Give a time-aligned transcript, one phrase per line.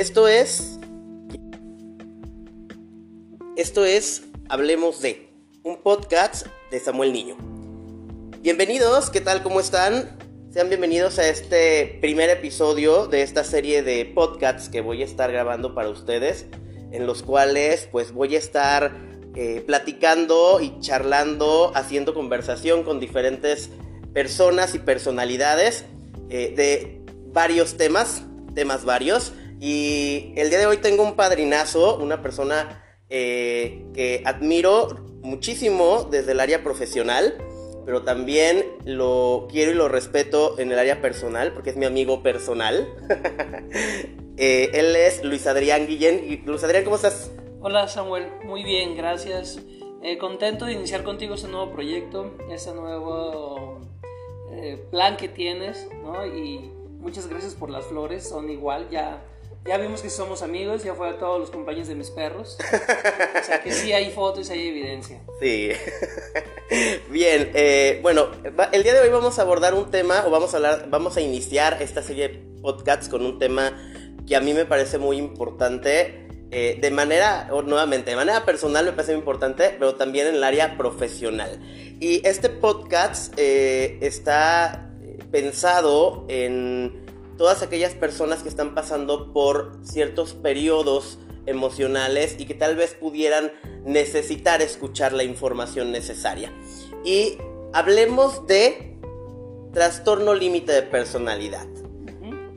[0.00, 0.78] Esto es.
[3.54, 5.28] Esto es Hablemos de,
[5.62, 7.36] un podcast de Samuel Niño.
[8.40, 9.42] Bienvenidos, ¿qué tal?
[9.42, 10.16] ¿Cómo están?
[10.50, 15.30] Sean bienvenidos a este primer episodio de esta serie de podcasts que voy a estar
[15.30, 16.46] grabando para ustedes,
[16.92, 18.96] en los cuales pues voy a estar
[19.36, 23.68] eh, platicando y charlando, haciendo conversación con diferentes
[24.14, 25.84] personas y personalidades
[26.30, 27.02] eh, de
[27.34, 28.22] varios temas,
[28.54, 29.34] temas varios.
[29.60, 34.88] Y el día de hoy tengo un padrinazo, una persona eh, que admiro
[35.20, 37.36] muchísimo desde el área profesional,
[37.84, 42.22] pero también lo quiero y lo respeto en el área personal, porque es mi amigo
[42.22, 42.88] personal.
[44.42, 46.42] Eh, él es Luis Adrián Guillén.
[46.46, 47.30] Luis Adrián, ¿cómo estás?
[47.60, 49.60] Hola Samuel, muy bien, gracias.
[50.18, 53.80] contento de iniciar contigo este nuevo proyecto, este nuevo
[54.90, 56.24] plan que tienes, ¿no?
[56.24, 59.22] Y muchas gracias por las flores, son igual, ya,
[59.66, 62.56] ya vimos que somos amigos, ya fue a todos los compañeros de mis perros.
[63.40, 65.20] o sea que sí hay fotos, hay evidencia.
[65.40, 65.70] Sí.
[67.10, 68.28] Bien, eh, bueno,
[68.72, 71.20] el día de hoy vamos a abordar un tema, o vamos a hablar, vamos a
[71.20, 73.76] iniciar esta serie de podcasts con un tema
[74.26, 76.26] que a mí me parece muy importante.
[76.52, 80.34] Eh, de manera, o nuevamente, de manera personal me parece muy importante, pero también en
[80.34, 81.60] el área profesional.
[82.00, 84.90] Y este podcast eh, está
[85.30, 86.99] pensado en
[87.40, 93.50] todas aquellas personas que están pasando por ciertos periodos emocionales y que tal vez pudieran
[93.86, 96.52] necesitar escuchar la información necesaria.
[97.02, 97.38] Y
[97.72, 98.98] hablemos de
[99.72, 101.66] trastorno límite de personalidad.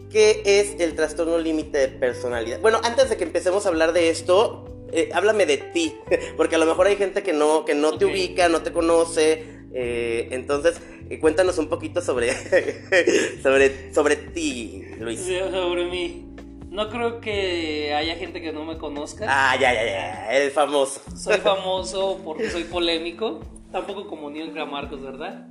[0.10, 2.60] ¿Qué es el trastorno límite de personalidad?
[2.60, 5.96] Bueno, antes de que empecemos a hablar de esto, eh, háblame de ti,
[6.36, 9.63] porque a lo mejor hay gente que no, que no te ubica, no te conoce,
[9.74, 10.80] eh, entonces
[11.20, 12.32] cuéntanos un poquito sobre,
[13.44, 15.20] sobre, sobre ti, Luis.
[15.20, 16.30] sobre mí.
[16.74, 19.28] No creo que haya gente que no me conozca.
[19.30, 20.32] Ah, ya, ya, ya.
[20.34, 21.02] Eres famoso.
[21.16, 23.42] Soy famoso porque soy polémico.
[23.72, 25.48] Tampoco como Neil Marcos, ¿verdad?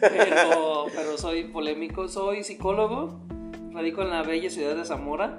[0.00, 2.08] Pero, pero soy polémico.
[2.08, 3.20] Soy psicólogo.
[3.72, 5.38] Radico en la bella ciudad de Zamora.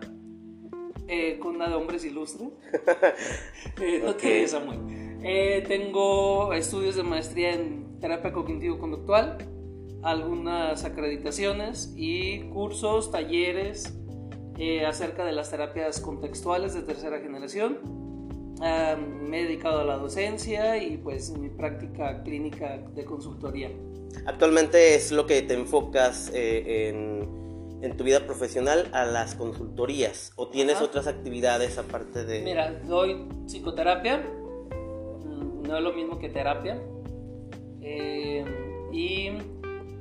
[1.07, 2.49] Eh, con una de hombres ilustres.
[3.79, 4.47] Eh, no okay.
[4.47, 4.79] Samuel.
[5.23, 9.37] Eh, tengo estudios de maestría en terapia cognitivo-conductual
[10.03, 13.93] algunas acreditaciones y cursos, talleres
[14.57, 17.79] eh, acerca de las terapias contextuales de tercera generación.
[18.59, 23.69] me he dedicado a la docencia y pues mi práctica clínica de consultoría.
[24.25, 30.31] Actualmente es lo que te enfocas eh, en, en, tu vida profesional a las consultorías
[30.37, 32.41] o tienes otras actividades aparte de...
[32.41, 36.81] Mira, doy psicoterapia, mm, no es lo mismo que terapia.
[37.89, 38.43] Eh,
[38.91, 39.31] y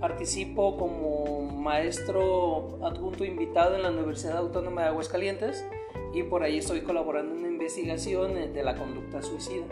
[0.00, 5.64] Participo como maestro adjunto invitado en la Universidad Autónoma de Aguascalientes
[6.12, 9.64] y por ahí estoy colaborando en una investigación de la conducta suicida.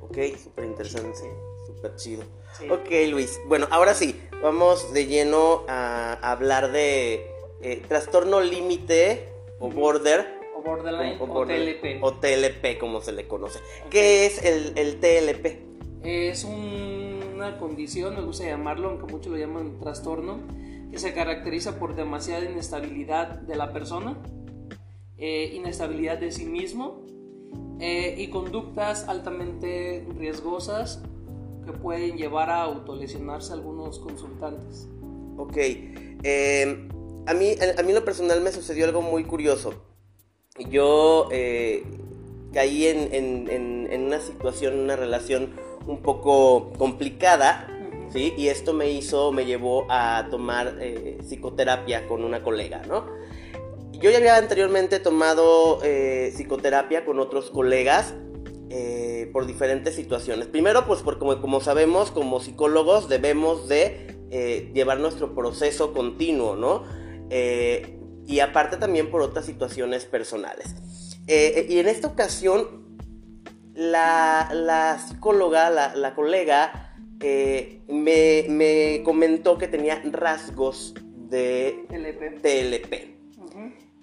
[0.00, 1.18] Ok, súper interesante,
[1.66, 2.22] súper chido.
[2.70, 3.40] Ok, Luis.
[3.48, 7.26] Bueno, ahora sí, vamos de lleno a hablar de
[7.60, 9.28] eh, trastorno límite
[9.58, 10.26] o border.
[10.56, 12.04] O borderline o, TLP.
[12.04, 13.58] O TLP, como se le conoce.
[13.90, 15.66] ¿Qué es el, el TLP?
[16.04, 16.95] Es un
[17.36, 20.40] una condición, me gusta llamarlo, aunque muchos lo llaman trastorno,
[20.90, 24.16] que se caracteriza por demasiada inestabilidad de la persona,
[25.18, 27.04] eh, inestabilidad de sí mismo
[27.80, 31.02] eh, y conductas altamente riesgosas
[31.64, 34.88] que pueden llevar a autolesionarse algunos consultantes.
[35.36, 36.88] Ok, em,
[37.26, 39.74] a, mí, a mí en lo personal me sucedió algo muy curioso.
[40.70, 41.82] Yo eh,
[42.52, 45.50] caí en, en, en, una situación, una relación
[45.86, 47.68] un poco complicada,
[48.12, 48.34] ¿sí?
[48.36, 53.06] Y esto me hizo, me llevó a tomar eh, psicoterapia con una colega, ¿no?
[53.92, 58.14] Yo ya había anteriormente tomado eh, psicoterapia con otros colegas
[58.68, 60.48] eh, por diferentes situaciones.
[60.48, 64.14] Primero, pues porque como, como sabemos, como psicólogos debemos de
[64.74, 66.82] llevar nuestro proceso continuo, ¿no?
[68.26, 70.74] y aparte también por otras situaciones personales.
[71.26, 72.85] y en esta ocasión
[73.76, 80.94] la, psicóloga, la, colega, eh, me, comentó que tenía rasgos
[81.28, 81.86] de
[82.42, 83.16] TLP.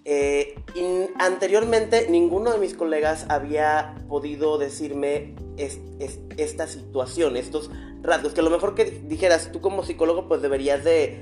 [0.05, 7.71] Eh, y anteriormente ninguno de mis colegas había podido decirme esta situación, estos
[8.01, 11.21] rasgos, que a lo mejor que dijeras, tú como psicólogo pues deberías de,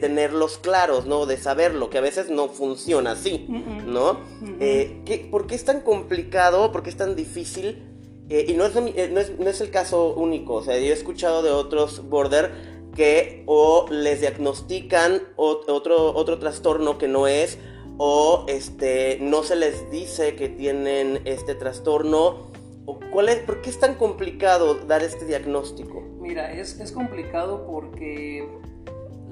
[0.00, 1.26] tenerlos claros, ¿no?
[1.26, 3.46] De saberlo, que a veces no funciona así,
[3.86, 4.20] ¿no?
[4.60, 6.70] Eh, ¿Por qué es tan complicado?
[6.72, 7.82] ¿Por qué es tan difícil?
[8.28, 11.50] Eh, y no es, no, es, el caso único, o sea, yo he escuchado de
[11.50, 12.52] otros border
[12.94, 17.58] que o les diagnostican otro, otro trastorno que no es,
[17.98, 22.52] o este, no se les dice que tienen este trastorno.
[22.86, 26.02] ¿O cuál es, ¿Por qué es tan complicado dar este diagnóstico?
[26.20, 28.46] Mira, es, es complicado porque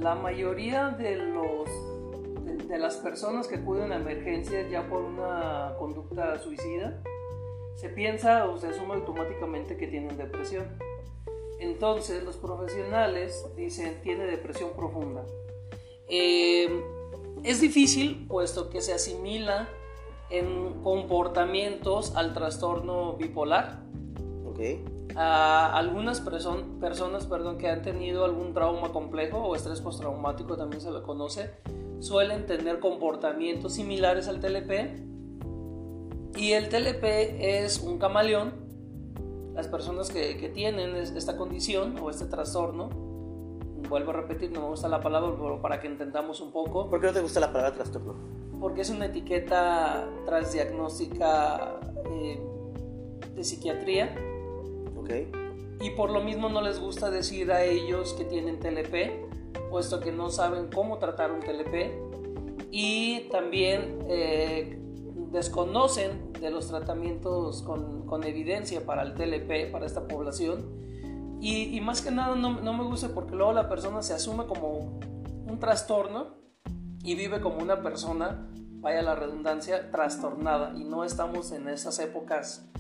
[0.03, 1.69] la mayoría de, los,
[2.69, 7.03] de, las personas que acuden a emergencias ya por una conducta suicida,
[7.77, 10.67] se piensa o se asume automáticamente que tienen depresión.
[11.59, 15.25] Entonces los profesionales dicen tiene depresión profunda.
[16.09, 16.83] Eh,
[17.45, 19.69] es difícil puesto que se asimila
[20.31, 23.83] en comportamientos al trastorno bipolar.
[24.47, 24.85] Okay.
[25.17, 30.91] A algunas personas perdón, que han tenido algún trauma complejo o estrés postraumático también se
[30.91, 31.51] lo conoce,
[32.01, 35.11] suelen tener comportamientos similares al TLP.
[36.37, 37.05] Y el TLP
[37.39, 38.63] es un camaleón.
[39.55, 42.89] Las personas que, que tienen esta condición o este trastorno
[43.89, 46.89] vuelvo a repetir, no me gusta la palabra, pero para que entendamos un poco.
[46.89, 48.15] ¿Por qué no te gusta la palabra trastorno?
[48.59, 51.81] Porque es una etiqueta transdiagnóstica
[52.11, 52.41] eh,
[53.35, 54.15] de psiquiatría.
[55.03, 55.11] Ok.
[55.81, 60.13] Y por lo mismo no les gusta decir a ellos que tienen TLP, puesto que
[60.13, 62.71] no saben cómo tratar un TLP.
[62.71, 64.79] Y también eh,
[65.31, 70.83] desconocen de los tratamientos con, con evidencia para el TLP, para esta población
[71.45, 75.01] y, más que nada no, no, me gusta porque luego la persona se asume como
[75.45, 76.37] un trastorno
[77.03, 80.73] y vive como una persona, vaya la redundancia, trastornada.
[80.77, 82.71] Y no estamos en esas épocas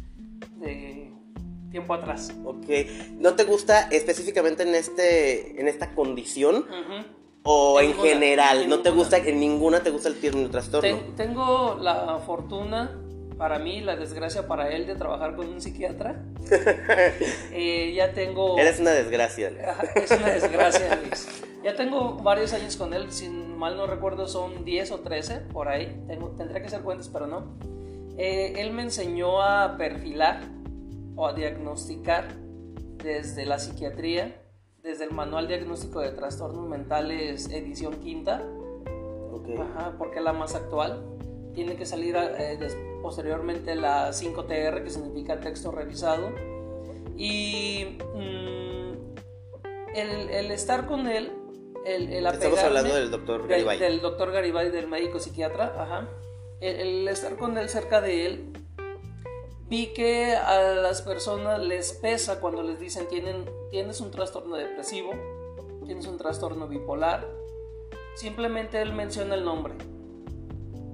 [0.60, 1.12] de
[1.72, 2.32] tiempo atrás.
[2.44, 2.66] Ok.
[3.18, 6.66] ¿No te gusta específicamente en, este, en esta condición?
[7.42, 8.68] ¿O en, general?
[8.68, 11.00] ¿No te gusta, en ninguna te gusta el término trastorno?
[11.16, 13.02] tengo la fortuna
[13.42, 16.22] para mí, la desgracia para él de trabajar con un psiquiatra.
[17.52, 18.56] Eh, ya tengo...
[18.58, 19.50] Eres una desgracia.
[19.96, 21.28] Es una desgracia, Luis.
[21.64, 25.68] Ya tengo varios años con él, si mal no recuerdo son 10 o 13, por
[25.68, 26.04] ahí.
[26.06, 27.56] Tengo, tendría que ser cuentas, pero no.
[28.16, 30.40] Eh, él me enseñó a perfilar
[31.16, 32.28] o a diagnosticar
[33.02, 34.42] desde la psiquiatría,
[34.82, 38.42] desde el Manual Diagnóstico de Trastornos Mentales, edición quinta,
[39.32, 39.56] okay.
[39.56, 41.04] Ajá, porque es la más actual.
[41.54, 42.58] Tiene que salir eh,
[43.02, 46.32] posteriormente la 5TR, que significa texto revisado.
[47.16, 48.72] Y mm,
[49.94, 51.32] el, estar con él,
[51.84, 53.78] el, el Estamos hablando del doctor Garibay.
[53.78, 56.08] Del, doctor Garibay, del médico psiquiatra, ajá.
[56.60, 58.52] El, estar con él cerca de él,
[59.72, 65.12] vi que a las personas les pesa cuando les dicen tienen, tienes un trastorno depresivo,
[65.86, 67.26] tienes un trastorno bipolar.
[68.14, 69.72] Simplemente él menciona el nombre.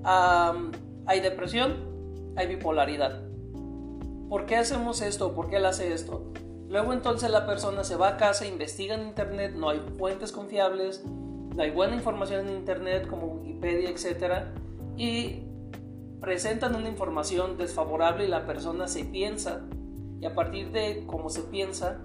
[0.04, 3.24] hay depresión, hay bipolaridad.
[4.28, 5.34] ¿Por qué hacemos esto?
[5.34, 6.32] ¿Por qué él hace esto?
[6.68, 11.04] Luego entonces la persona se va a casa, investiga en internet, no hay fuentes confiables,
[11.04, 14.44] no hay buena información en internet como Wikipedia, etc.
[14.96, 15.47] Y
[16.20, 19.62] presentan una información desfavorable y la persona se piensa
[20.20, 22.00] y a partir de cómo se piensa,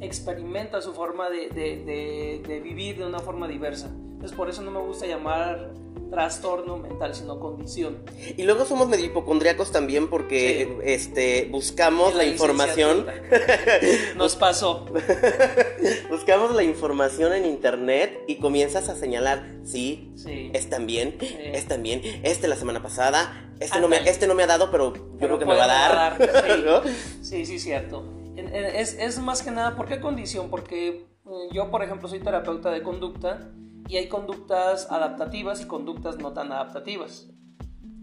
[0.00, 3.88] experimenta su forma de, de vivir de una forma diversa.
[3.88, 5.72] Entonces por eso no me gusta llamar
[6.12, 8.04] trastorno mental, sino condición.
[8.36, 13.06] Y luego somos medio hipocondriacos también porque este, buscamos la, información.
[14.16, 14.86] Nos pasó.
[16.10, 20.12] buscamos la información en internet y comienzas a señalar, sí,
[20.52, 24.46] están bien, están bien, este la semana pasada, este no, me, este no me ha
[24.46, 26.82] dado, pero yo creo que me va a dar.
[27.22, 27.46] Sí.
[27.46, 28.04] sí, cierto.
[28.36, 30.50] Es, es más que nada, ¿por qué condición?
[30.50, 33.50] Porque mm, yo, por ejemplo, soy terapeuta de conducta
[33.92, 37.28] y hay conductas adaptativas y conductas no tan adaptativas.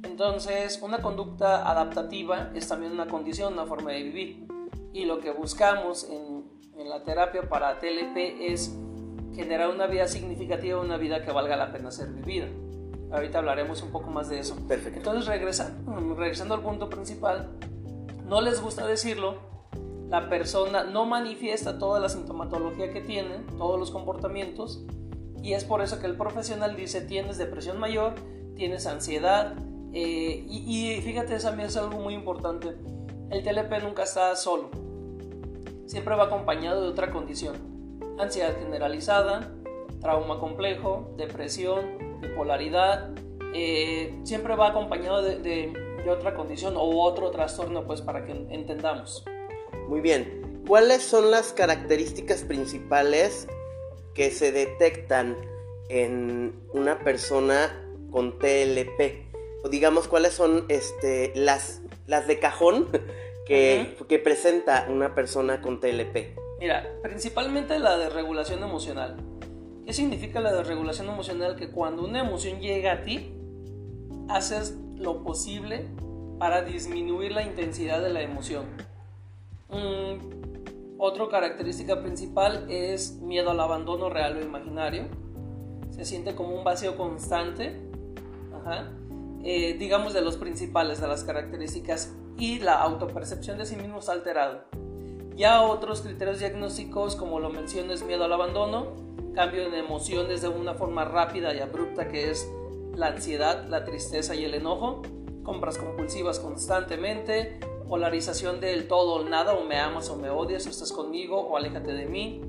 [0.04, 4.48] Entonces, una conducta adaptativa es también una condición, una forma de vivir.
[4.94, 6.46] Y lo que buscamos en,
[6.78, 8.78] en la terapia para TLP es
[9.34, 12.46] generar una vida significativa, una vida que valga la pena ser vivida.
[13.12, 14.58] Ahorita hablaremos un poco más de eso.
[14.68, 15.00] Perfecto.
[15.00, 15.76] Entonces, regresa,
[16.16, 17.50] regresando al punto principal,
[18.28, 19.40] no les gusta decirlo,
[20.08, 24.86] la persona no manifiesta toda la sintomatología que tiene, todos los comportamientos,
[25.42, 28.16] y es por eso que el profesional dice, tienes depresión mayor,
[28.56, 29.56] tienes ansiedad.
[29.94, 32.76] Eh, y, fíjate, eso es algo muy importante.
[33.30, 34.70] El TLP nunca está solo.
[35.86, 37.56] Siempre va acompañado de otra condición.
[38.20, 39.52] Ansiedad generalizada,
[40.02, 43.10] trauma complejo, depresión, bipolaridad.
[43.54, 45.74] Eh, siempre va acompañado de
[46.10, 49.24] otra condición o otro trastorno, pues para que entendamos.
[49.88, 50.64] Muy bien.
[50.68, 53.48] ¿Cuáles son las características principales
[54.20, 55.38] que se detectan
[55.88, 57.72] en una persona
[58.12, 59.32] con TLP?
[59.64, 62.90] O digamos, ¿cuáles son este, las, las de cajón
[63.48, 66.38] que, que presenta una persona con TLP?
[66.60, 69.16] Mira, principalmente la desregulación emocional.
[69.86, 71.56] ¿Qué significa la desregulación emocional?
[71.56, 73.34] Que cuando una emoción llega a ti,
[74.28, 75.86] haces lo posible
[76.40, 78.66] para disminuir la intensidad de la emoción.
[81.00, 85.06] Otra característica principal es miedo al abandono real o imaginario.
[85.92, 87.88] Se siente como un vacío constante.
[89.42, 94.12] Eh, digamos de los principales de las características y la autopercepción de sí mismo está
[94.12, 94.66] alterado.
[95.38, 98.88] Ya otros criterios diagnósticos, como lo mencioné, miedo al abandono,
[99.34, 102.52] cambio en emociones de una forma rápida y abrupta que es
[102.94, 105.02] la ansiedad, la tristeza y el enojo,
[105.44, 110.70] compras compulsivas constantemente, polarización del todo o nada, o me amas o me odias, o
[110.70, 112.42] estás conmigo o aléjate de mí,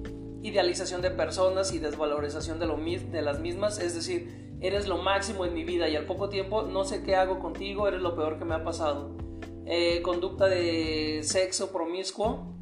[0.43, 5.45] idealización de personas y desvalorización de, lo, de las mismas, es decir, eres lo máximo
[5.45, 8.39] en mi vida y al poco tiempo no sé qué hago contigo, eres lo peor
[8.39, 9.17] que me ha pasado.
[9.67, 12.55] Eh, conducta de sexo promiscuo,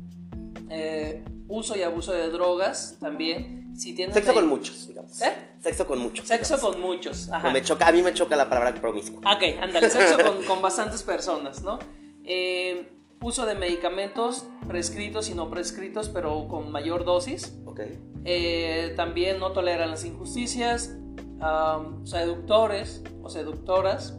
[0.70, 3.74] eh, uso y abuso de drogas también.
[3.76, 5.22] Si Sexo con muchos, digamos.
[5.22, 5.32] ¿Eh?
[5.60, 6.26] Sexo con muchos.
[6.26, 7.30] Sexo con muchos.
[7.52, 9.20] Me choca, a mí me choca la palabra promiscuo.
[9.20, 10.16] Ok, ándale, sexo
[10.46, 11.78] con, bastantes personas, ¿no?
[12.28, 17.58] Eh, uso de medicamentos prescritos y no prescritos, pero con mayor dosis.
[17.64, 17.80] Ok.
[18.96, 20.94] también no toleran las injusticias.
[22.04, 24.18] seductores o seductoras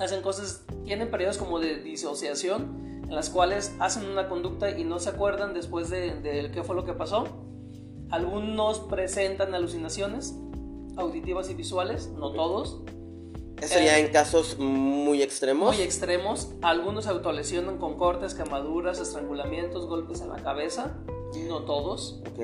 [0.00, 4.98] hacen cosas, tienen periodos como de disociación en las cuales hacen una conducta y no
[4.98, 7.24] se acuerdan después de, qué fue lo que pasó.
[8.10, 10.34] Algunos presentan alucinaciones
[10.96, 12.82] auditivas y visuales, no todos.
[13.60, 15.74] ¿Eso ya eh, en casos muy extremos?
[15.74, 16.52] Muy extremos.
[16.62, 20.96] Algunos se autolesionan con cortes, quemaduras, estrangulamientos, golpes en la cabeza.
[21.46, 22.20] No todos.
[22.32, 22.40] Ok.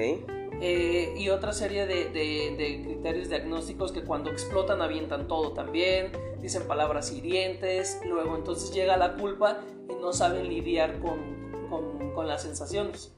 [0.61, 6.67] Eh, y otra serie de, de, criterios diagnósticos que cuando explotan avientan todo también, dicen
[6.67, 9.59] palabras hirientes, luego entonces llega la culpa
[9.91, 13.13] y no saben lidiar con, con, con las sensaciones.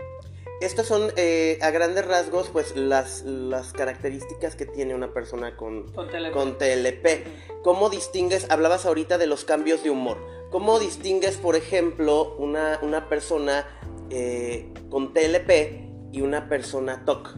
[0.60, 5.86] Estas son eh, a grandes rasgos pues las, las, características que tiene una persona con,
[5.92, 7.62] con TLP.
[7.62, 10.18] ¿Cómo distingues, hablabas ahorita de los cambios de humor,
[10.50, 13.66] cómo distingues por ejemplo una, una persona
[14.10, 17.36] eh, con TLP y una persona TOC,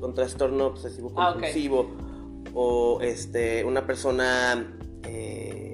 [0.00, 1.94] con trastorno obsesivo ah, compulsivo,
[2.54, 5.65] o este, una persona eh,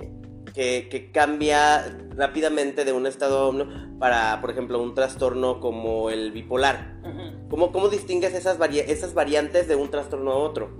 [0.52, 3.52] que, cambia rápidamente de un estado
[3.99, 7.00] para, por ejemplo, un trastorno como el bipolar.
[7.49, 10.71] ¿Cómo, distingues esas, esas variantes de un trastorno a otro?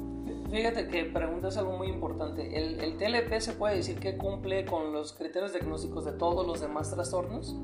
[0.51, 2.57] Fíjate que preguntas algo muy importante.
[2.57, 6.61] El, el, TLP se puede decir que cumple con los criterios diagnósticos de todos los
[6.61, 7.57] demás trastornos.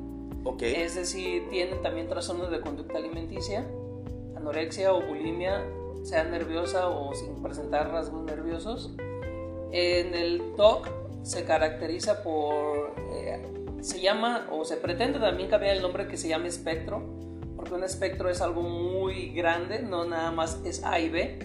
[0.45, 0.75] Okay.
[0.75, 3.67] Es decir, tiene también trastornos de conducta alimenticia,
[4.37, 5.63] anorexia o bulimia,
[6.03, 8.95] sea nerviosa o sin presentar rasgos nerviosos.
[9.71, 10.89] En el TOC
[11.29, 13.43] se caracteriza por, eh,
[13.83, 17.03] se llama o se pretende también cambiar el nombre que se llama espectro,
[17.55, 21.39] porque un espectro es algo muy grande, no nada más es A y B.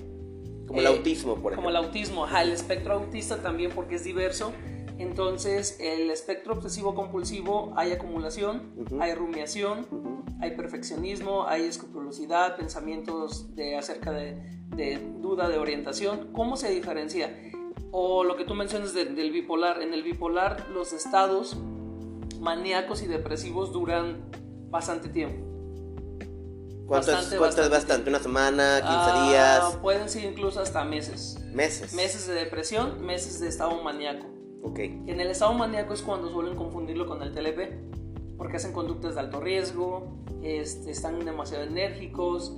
[0.67, 1.55] Como el eh, autismo, por ejemplo.
[1.55, 4.53] Como el autismo, el espectro autista también porque es diverso.
[4.99, 9.85] Entonces, el espectro obsesivo compulsivo hay acumulación, hay rumiación,
[10.39, 14.39] hay perfeccionismo, hay escrupulosidad, pensamientos de, acerca de,
[15.19, 16.29] duda de orientación.
[16.31, 17.35] ¿Cómo se diferencia?
[17.91, 19.81] O lo que tú mencionas del bipolar.
[19.81, 21.57] En el bipolar los estados
[22.39, 24.29] maníacos y depresivos duran
[24.69, 25.49] bastante tiempo.
[26.85, 28.79] ¿Cuánto, bastante, es, bastante, ¿Una semana?
[28.79, 29.77] ¿15 ah, días?
[29.81, 31.39] Pueden ser incluso hasta meses.
[31.53, 31.93] Meses.
[31.93, 34.27] Meses de depresión, meses de estado maníaco.
[34.63, 34.79] Ok.
[34.79, 37.93] En el estado maníaco es cuando suelen confundirlo con el TLP
[38.37, 42.57] porque hacen conductas de alto riesgo, este, están demasiado enérgicos,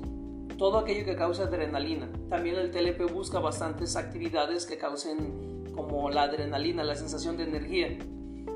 [0.57, 2.09] todo aquello que causa adrenalina.
[2.29, 7.97] También el TLP busca bastantes actividades que causen como la adrenalina, la sensación de energía.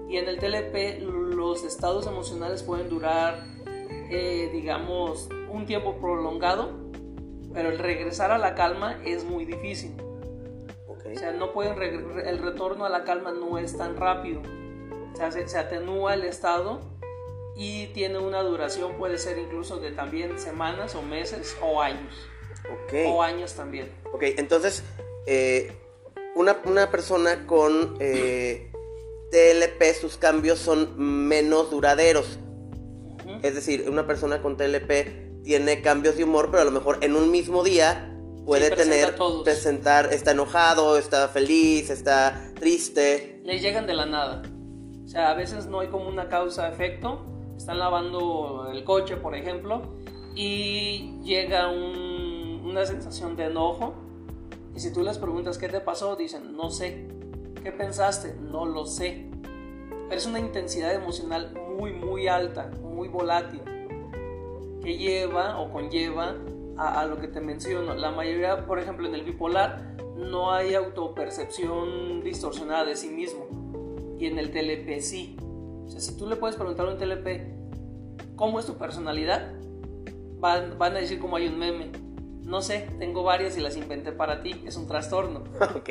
[0.10, 3.44] Y en el TLP los estados emocionales pueden durar,
[4.10, 6.72] eh, digamos, un tiempo prolongado,
[7.53, 9.96] pero el regresar a la calma es muy difícil.
[10.88, 14.41] O sea, no pueden el retorno a la calma no es tan rápido.
[15.12, 16.99] O sea, se, se atenúa el estado
[17.60, 22.16] y tiene una duración, puede ser incluso de también semanas o meses o años.
[23.06, 23.92] O años también.
[24.13, 24.82] Ok, entonces,
[25.25, 25.74] eh,
[26.36, 28.72] una, una, persona con eh,
[29.32, 32.39] TLP, sus cambios son menos duraderos.
[33.44, 37.16] Es decir, una persona con TLP tiene cambios de humor, pero a lo mejor en
[37.16, 43.42] un mismo día puede tener, presentar, está enojado, está feliz, está triste.
[43.44, 44.44] Le llegan de la nada.
[45.04, 49.82] O sea, a veces no hay como una causa-efecto están lavando el coche, por ejemplo,
[50.34, 53.96] y llega una sensación de enojo.
[54.74, 57.06] Y si tú les preguntas qué te pasó, dicen, no sé.
[57.62, 58.34] ¿Qué pensaste?
[58.36, 59.30] No lo sé.
[60.08, 63.62] Pero es una intensidad emocional muy, muy alta, muy volátil,
[64.82, 66.38] que lleva o conlleva
[66.78, 67.94] a, a lo que te menciono.
[67.94, 73.48] La mayoría, por ejemplo, en el bipolar, no hay autopercepción distorsionada de sí mismo
[74.18, 75.36] y en el TLP sí.
[75.89, 79.51] O sea, si tú le puedes preguntar a un TLP cómo es tu personalidad,
[80.39, 81.91] van, van a decir como hay un meme.
[82.43, 85.46] No sé, tengo varias y las inventé para ti, es un trastorno.
[85.75, 85.89] Ok.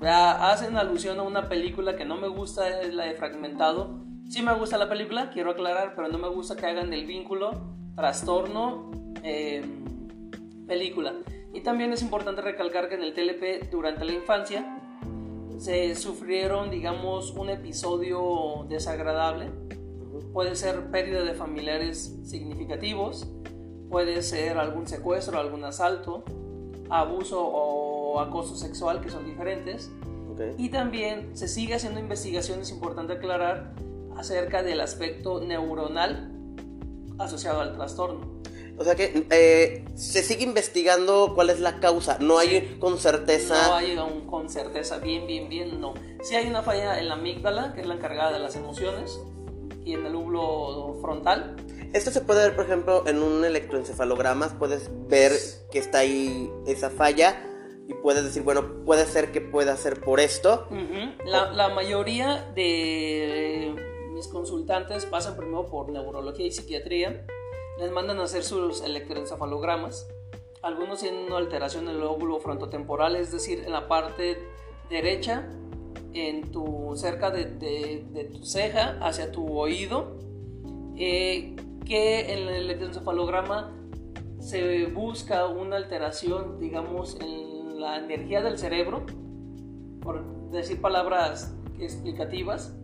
[0.00, 4.00] Ya hacen alusión a una película que no me gusta, es la de Fragmentado.
[4.30, 7.50] Sí me gusta la película, quiero aclarar, pero no me gusta que hagan el vínculo
[7.96, 8.90] trastorno
[9.22, 9.62] eh,
[10.66, 11.14] película.
[11.52, 14.77] Y también es importante recalcar que en el TLP durante la infancia
[15.58, 19.50] se sufrieron, digamos, un episodio desagradable.
[20.32, 23.28] Puede ser pérdida de familiares significativos,
[23.90, 26.24] puede ser algún secuestro, algún asalto,
[26.88, 29.90] abuso o acoso sexual, que son diferentes.
[30.56, 33.74] Y también se sigue haciendo investigaciones, importante aclarar,
[34.16, 36.32] acerca del aspecto neuronal
[37.18, 38.37] asociado al trastorno.
[38.78, 42.18] O sea que eh, se sigue investigando cuál es la causa.
[42.20, 43.68] No hay con certeza.
[43.68, 43.98] No hay
[44.30, 45.94] con certeza, bien, bien, bien, no.
[46.22, 49.20] Sí hay una falla en la amígdala, que es la encargada de las emociones,
[49.84, 51.56] y en el lóbulo frontal.
[51.92, 54.58] Esto se puede ver, por ejemplo, en un electroencefalograma.
[54.58, 55.32] Puedes ver
[55.72, 57.42] que está ahí esa falla
[57.88, 60.68] y puedes decir, bueno, puede ser que pueda ser por esto.
[61.24, 63.74] la, la mayoría de
[64.12, 67.26] mis consultantes pasan primero por neurología y psiquiatría
[67.78, 70.08] les mandan a hacer sus electroencefalogramas.
[70.62, 74.38] Algunos tienen una alteración en el lóbulo frontotemporal, es decir, en la parte
[74.90, 75.48] derecha,
[76.12, 80.16] en tu, cerca de, tu ceja, hacia tu oído,
[80.96, 81.54] eh,
[81.86, 83.74] que en el electroencefalograma
[84.40, 89.06] se busca una alteración, digamos, en la energía del cerebro,
[90.00, 92.74] por decir palabras explicativas,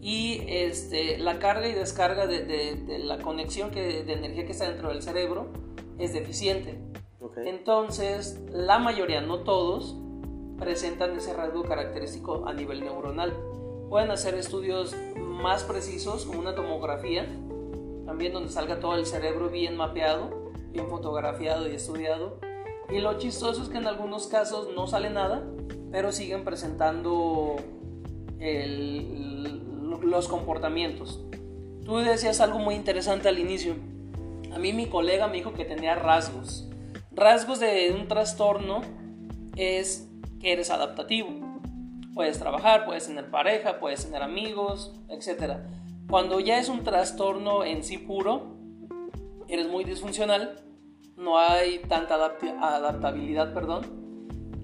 [0.00, 4.88] y este, la carga y descarga de, la conexión que, de energía que está dentro
[4.88, 5.48] del cerebro
[5.98, 6.78] es deficiente.
[7.44, 9.96] Entonces, la mayoría, no todos,
[10.58, 13.36] presentan ese rasgo característico a nivel neuronal.
[13.88, 17.26] Pueden hacer estudios más precisos, como una tomografía,
[18.06, 22.38] también donde salga todo el cerebro bien mapeado, bien fotografiado y estudiado.
[22.88, 25.44] Y lo chistoso es que en algunos casos no sale nada,
[25.90, 27.56] pero siguen presentando
[28.38, 29.62] el,
[29.98, 31.20] los comportamientos.
[31.84, 33.74] Tú decías algo muy interesante al inicio.
[34.52, 36.68] A mí mi colega me dijo que tenía rasgos.
[37.12, 38.82] Rasgos de un trastorno
[39.56, 40.08] es
[40.40, 41.28] que eres adaptativo.
[42.14, 45.58] Puedes trabajar, puedes tener pareja, puedes tener amigos, etc.
[46.08, 48.56] Cuando ya es un trastorno en sí puro,
[49.48, 50.62] eres muy disfuncional,
[51.16, 53.82] no hay tanta adaptabilidad, perdón.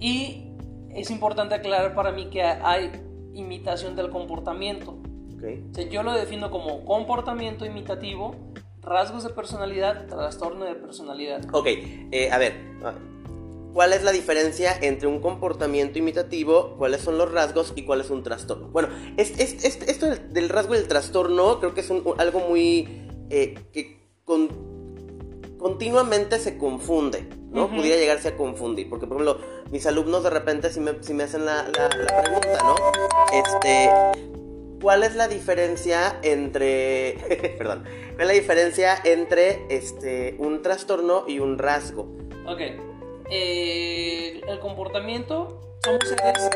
[0.00, 0.52] Y
[0.90, 2.90] es importante aclarar para mí que hay
[3.34, 4.98] imitación del comportamiento
[5.90, 8.34] yo lo defino como comportamiento imitativo,
[8.82, 11.42] rasgos de personalidad, trastorno de personalidad.
[11.52, 12.54] Ok, eh, a ver,
[13.72, 18.10] ¿cuál es la diferencia entre un comportamiento imitativo, cuáles son los rasgos y cuál es
[18.10, 18.68] un trastorno?
[18.68, 23.02] Bueno, esto del rasgo y el trastorno creo que es algo muy...
[23.28, 23.96] Eh, que
[25.58, 27.68] continuamente se confunde, ¿no?
[27.68, 31.44] Pudiera llegarse a confundir, porque por ejemplo, mis alumnos de repente si me, me hacen
[31.44, 32.74] la, la, la pregunta, ¿no?
[33.32, 33.90] Este,
[34.80, 37.54] ¿Cuál es la diferencia entre.
[37.58, 37.84] perdón.
[38.14, 42.08] ¿Cuál es la diferencia entre este, un trastorno y un rasgo?
[42.46, 42.60] Ok.
[43.30, 45.60] Eh, el comportamiento.
[45.84, 46.50] Somos seres,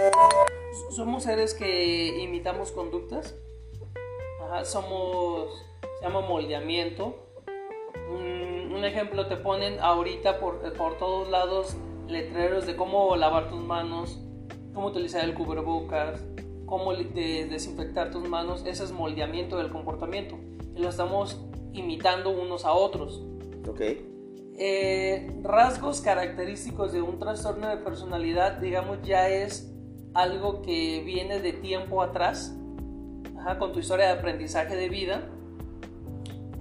[0.91, 3.37] somos seres que imitamos conductas.
[4.65, 5.67] Somos.
[5.99, 7.27] Se llama moldeamiento.
[8.11, 11.77] Un, un ejemplo, te ponen ahorita por, por todos lados
[12.11, 14.21] letreros de cómo lavar tus manos,
[14.75, 16.25] cómo utilizar el cubrebocas,
[16.71, 20.39] cómo desinfectar tus manos, ese es moldeamiento del comportamiento.
[20.77, 23.23] Lo estamos imitando unos a otros.
[23.69, 23.81] Ok.
[24.57, 29.75] Eh, rasgos característicos de un trastorno de personalidad, digamos, ya es
[30.15, 32.57] algo que viene de tiempo atrás,
[33.59, 35.29] con tu historia de aprendizaje de vida,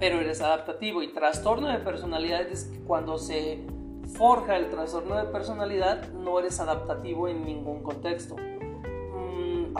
[0.00, 1.04] pero eres adaptativo.
[1.04, 3.60] Y trastorno de personalidad es cuando se
[4.14, 8.34] forja el trastorno de personalidad, no eres adaptativo en ningún contexto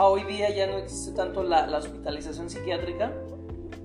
[0.07, 3.13] hoy día ya no existe tanto la, hospitalización psiquiátrica,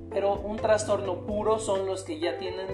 [0.09, 2.67] pero un trastorno puro son los que ya tienen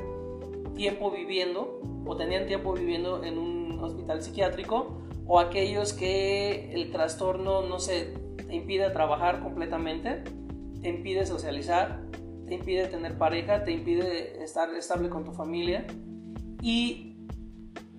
[0.75, 7.63] tiempo viviendo o tenían tiempo viviendo en un hospital psiquiátrico o aquellos que el trastorno
[7.63, 10.23] no se te impide trabajar completamente,
[10.81, 12.01] te impide socializar,
[12.47, 15.85] te impide tener pareja, te impide estar estable con tu familia
[16.61, 17.17] y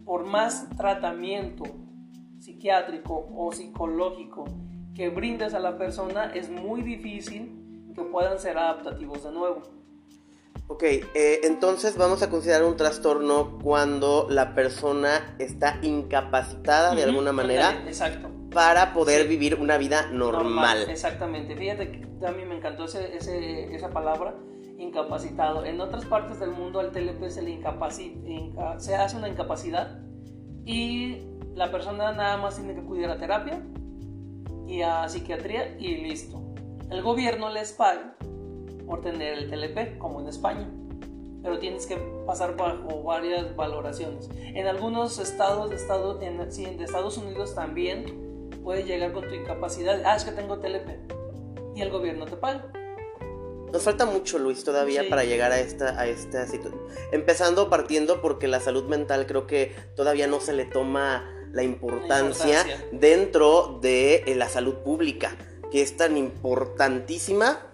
[0.05, 1.65] por más tratamiento
[2.39, 4.45] psiquiátrico o psicológico
[4.95, 9.63] que brindes a la persona, es muy difícil que puedan ser adaptativos de nuevo.
[10.69, 17.33] Ok, eh, entonces vamos a considerar un trastorno cuando la persona está incapacitada de alguna
[17.33, 17.83] manera.
[17.87, 18.31] exacto.
[18.51, 20.87] para poder vivir una vida normal.
[20.89, 21.57] Exactamente.
[21.57, 24.35] Fíjate que a mí me encantó ese, esa palabra,
[24.79, 25.65] incapacitado.
[25.65, 27.61] En otras partes del mundo al TLP se le
[28.79, 30.01] se hace una incapacidad
[30.65, 31.23] y
[31.55, 33.63] la persona nada más tiene que acudir a terapia
[34.67, 36.43] y a psiquiatría y listo.
[36.91, 38.15] El gobierno les paga
[38.87, 40.69] por tener el TLP, como en España
[41.43, 41.97] pero tienes que
[42.27, 44.29] pasar bajo varias valoraciones.
[44.37, 50.03] En algunos estados de, estado, en, de Estados Unidos también puedes llegar con tu incapacidad.
[50.05, 51.13] Ah, es que tengo TLP.
[51.75, 52.71] Y el gobierno te paga.
[53.73, 56.83] Nos falta mucho, Luis, todavía para llegar a esta, a esta situación.
[57.11, 62.65] Empezando partiendo porque la salud mental creo que todavía no se le toma la importancia,
[62.93, 65.37] dentro de eh, la salud pública,
[65.71, 67.71] que es tan importantísima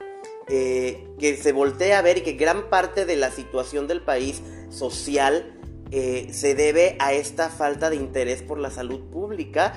[0.49, 4.43] eh, que se voltea a ver y que gran parte de la situación del país
[4.71, 5.55] social
[5.91, 9.75] eh, se debe a esta falta de interés por la salud pública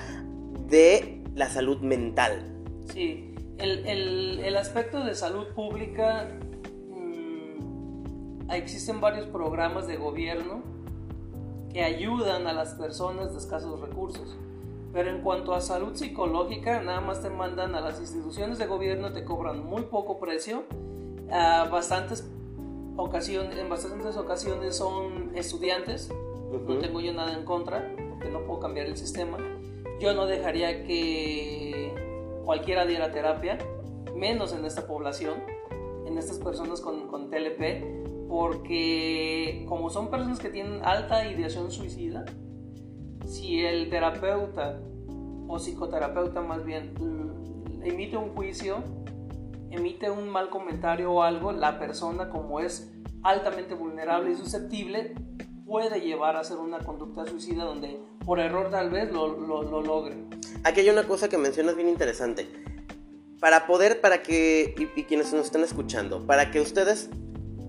[0.68, 2.42] de la salud mental.
[2.92, 6.28] Sí, el, aspecto de salud pública,
[6.90, 10.71] mm, existen varios programas de gobierno
[11.72, 14.36] que ayudan a las personas de escasos recursos.
[14.92, 19.12] Pero en cuanto a salud psicológica, nada más te mandan a las instituciones de gobierno,
[19.12, 20.64] te cobran muy poco precio.
[21.30, 22.28] A bastantes
[22.96, 26.10] ocasiones, en bastantes ocasiones son estudiantes.
[26.50, 29.38] No tengo yo nada en contra, porque no puedo cambiar el sistema.
[29.98, 31.94] Yo no dejaría que
[32.44, 33.56] cualquiera diera terapia,
[34.14, 35.42] menos en esta población,
[36.06, 38.01] en estas personas con, con TLP,
[38.32, 42.24] porque como son personas que tienen alta ideación suicida,
[43.26, 44.80] si el terapeuta
[45.48, 46.94] o psicoterapeuta más bien
[47.84, 48.82] emite un juicio,
[49.68, 52.90] emite un mal comentario o algo, la persona como es
[53.22, 55.12] altamente vulnerable y susceptible
[55.66, 60.16] puede llevar a hacer una conducta suicida donde por error tal vez lo, lo, logre.
[60.64, 62.48] Aquí hay una cosa que mencionas bien interesante.
[63.40, 67.10] Para poder, para que, y quienes nos están escuchando, para que ustedes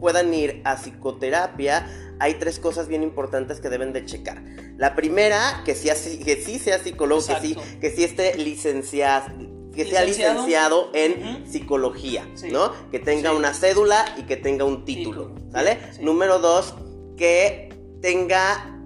[0.04, 1.88] puedan ir a psicoterapia,
[2.20, 4.44] hay tres cosas bien importantes que deben de checar.
[4.76, 9.28] La primera, que, sea, que sí sea psicólogo, que sí, que sí esté licenciado,
[9.74, 10.92] que sea licenciado.
[10.94, 12.74] en psicología, ¿no?
[12.92, 15.80] Que tenga una cédula y que tenga un título, ¿sale?
[16.02, 16.76] Número dos,
[17.16, 17.70] que
[18.02, 18.78] tenga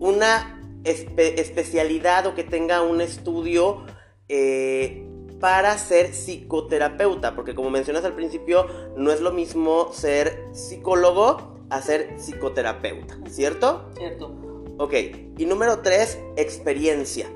[0.00, 3.86] una especialidad o que tenga un estudio
[4.28, 5.07] eh,
[5.40, 11.82] para ser psicoterapeuta, porque como mencionas al principio, no es lo mismo ser psicólogo a
[11.82, 13.90] ser psicoterapeuta, ¿cierto?
[13.96, 14.34] Cierto.
[14.78, 14.94] Ok,
[15.36, 17.28] y número tres, experiencia.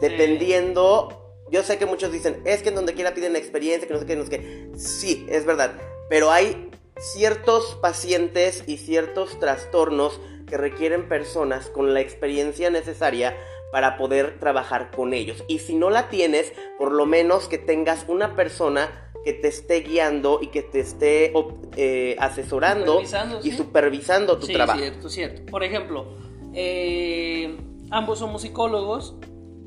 [0.00, 4.00] Dependiendo, yo sé que muchos dicen, es que en donde quiera piden experiencia, que no
[4.00, 4.70] sé qué, no sé qué.
[4.76, 5.72] Sí, es verdad,
[6.08, 13.36] pero hay ciertos pacientes y ciertos trastornos que requieren personas con la experiencia necesaria
[13.72, 15.44] para poder trabajar con ellos.
[15.48, 19.80] Y si no la tienes, por lo menos que tengas una persona que te esté
[19.80, 21.32] guiando y que te esté
[21.76, 23.02] eh, asesorando
[23.42, 24.78] y supervisando tu sí, trabajo.
[24.78, 25.46] Cierto, cierto.
[25.50, 26.06] Por ejemplo,
[26.54, 27.56] eh,
[27.90, 29.16] ambos somos psicólogos.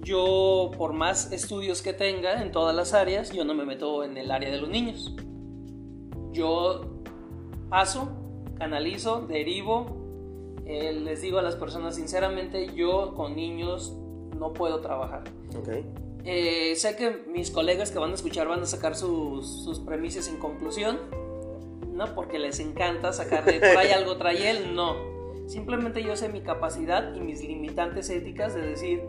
[0.02, 4.18] Yo, por más estudios que tenga en todas las áreas, yo no me meto en
[4.18, 5.16] el área de los niños.
[6.34, 7.02] Yo
[7.70, 8.12] paso,
[8.58, 10.03] canalizo, derivo,
[10.65, 13.95] eh, les digo a las personas sinceramente, yo con niños
[14.38, 15.23] no puedo trabajar.
[16.26, 20.28] Eh, sé que mis colegas que van a escuchar van a sacar sus, sus premisas
[20.30, 20.99] en conclusión,
[21.91, 24.95] no porque les encanta sacar de por ahí algo trae él, no.
[25.47, 29.02] Simplemente yo sé mi capacidad y mis limitantes éticas de decir,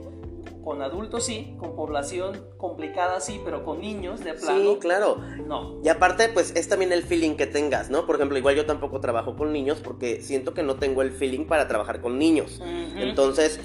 [0.65, 4.73] con adultos sí, con población complicada sí, pero con niños de plano.
[4.73, 5.19] Sí, claro.
[5.47, 5.81] No.
[5.85, 8.07] Y aparte, pues es también el feeling que tengas, ¿no?
[8.07, 11.45] Por ejemplo, igual yo tampoco trabajo con niños porque siento que no tengo el feeling
[11.45, 12.61] para trabajar con niños.
[12.97, 13.61] Entonces,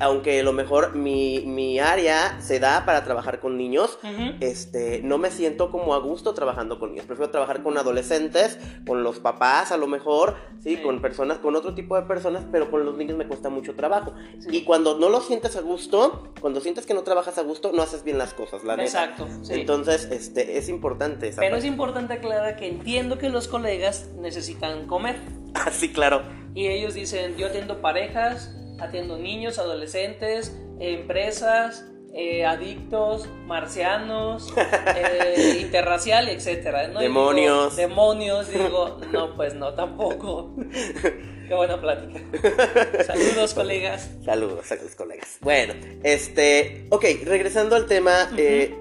[0.00, 3.98] aunque a lo mejor mi, área se da para trabajar con niños,
[4.40, 7.06] este, no me siento como a gusto trabajando con niños.
[7.06, 10.76] Prefiero trabajar con adolescentes, con los papás a lo mejor, ¿sí?
[10.76, 14.14] Con personas, con otro tipo de personas, pero con los niños me cuesta mucho trabajo.
[14.50, 17.80] Y cuando no lo sientes a gusto, cuando sientes que no trabajas a gusto, no
[17.80, 19.26] haces bien las cosas, la Exacto.
[19.48, 24.86] Entonces, este, es importante esa Pero es importante aclarar que entiendo que los colegas necesitan
[24.86, 25.16] comer.
[25.54, 26.22] Ah, sí, claro.
[26.54, 34.54] Y ellos dicen, yo atiendo parejas, atiendo niños, adolescentes, empresas, eh, adictos, marcianos,
[34.96, 36.88] eh, interracial, etcétera.
[36.88, 37.76] Demonios.
[37.76, 40.54] demonios, digo, no, pues no, tampoco.
[41.48, 42.20] Qué buena plática.
[43.04, 44.10] Saludos, colegas.
[44.24, 45.36] Saludos, saludos, colegas.
[45.40, 48.74] Bueno, este, ok, regresando al tema, eh,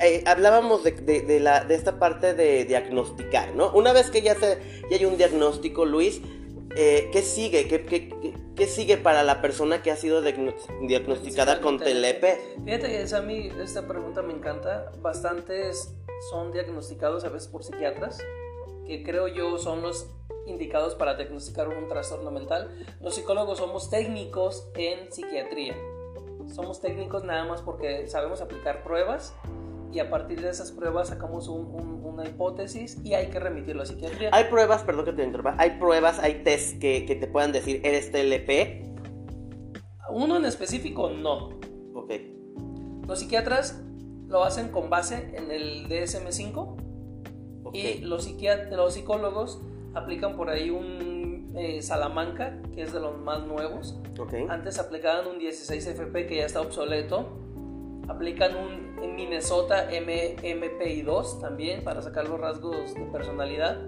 [0.00, 3.70] eh, hablábamos de, la, de esta parte de diagnosticar, ¿no?
[3.72, 4.58] Una vez que ya, se,
[4.90, 6.20] ya hay un diagnóstico, Luis,
[6.76, 7.66] eh, ¿qué sigue?
[7.66, 7.84] ¿Qué,
[8.54, 12.62] ¿Qué sigue para la persona que ha sido diagnosticada con TLP?
[12.64, 14.92] Fíjate que a mí esta pregunta me encanta.
[15.00, 15.94] Bastantes
[16.30, 18.18] son diagnosticados a veces por psiquiatras,
[18.86, 20.10] que creo yo son los
[20.46, 22.70] indicados para diagnosticar un trastorno mental.
[23.00, 25.76] Los psicólogos somos técnicos en psiquiatría.
[26.54, 29.34] Somos técnicos nada más porque sabemos aplicar pruebas
[29.92, 34.30] y a partir de esas pruebas sacamos una hipótesis y hay que remitirlo a psiquiatría.
[34.32, 37.80] Hay pruebas, perdón que te interrumpa, hay pruebas, hay tests que, que te puedan decir,
[37.84, 38.88] ¿eres TLP?
[40.10, 41.50] Uno en específico, no.
[41.94, 42.12] Ok.
[43.06, 43.82] Los psiquiatras
[44.28, 48.28] lo hacen con base en el DSM-5 y los,
[48.70, 49.60] los psicólogos
[49.94, 54.00] aplican por ahí un eh, Salamanca, que es de los más nuevos.
[54.18, 54.46] Okay.
[54.48, 57.40] Antes aplicaban un 16FP que ya está obsoleto
[58.10, 63.80] Aplican un en Minnesota MPI2 también para sacar los rasgos de personalidad.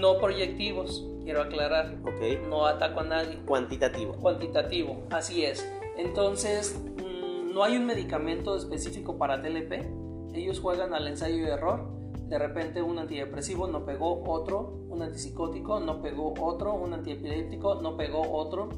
[0.00, 1.96] No proyectivos, quiero aclarar.
[2.02, 2.42] Okay.
[2.48, 3.38] No ataco a nadie.
[3.46, 4.14] Cuantitativo.
[4.14, 5.66] Cuantitativo, así es.
[5.96, 9.86] Entonces, mm, no hay un medicamento específico para TLP.
[10.34, 11.96] Ellos juegan al ensayo y error.
[12.28, 17.96] De repente un antidepresivo no pegó otro, un antipsicótico no pegó otro, un antiepiléptico no
[17.96, 18.68] pegó otro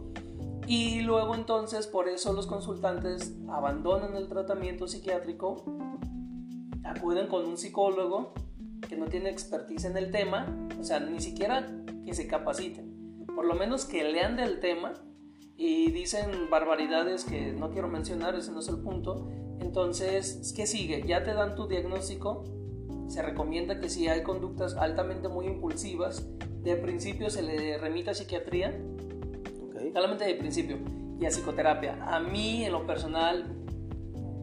[0.69, 5.65] y luego entonces por eso los consultantes abandonan el tratamiento psiquiátrico,
[6.85, 8.35] acuden con un psicólogo
[8.87, 11.67] que no tiene expertise en el tema, o sea, ni siquiera
[12.05, 14.93] que se capaciten, por lo menos que lean del tema
[15.57, 19.27] y dicen barbaridades que no quiero mencionar, ese no es el punto.
[19.61, 21.03] Entonces, ¿qué sigue?
[21.07, 22.45] Ya te dan tu diagnóstico,
[23.09, 26.29] se recomienda que si hay conductas altamente muy impulsivas,
[26.63, 28.79] de principio se le remita a psiquiatría
[29.99, 30.79] Solamente de principio.
[31.21, 31.99] Y a psicoterapia.
[32.07, 33.53] A mí, en lo personal,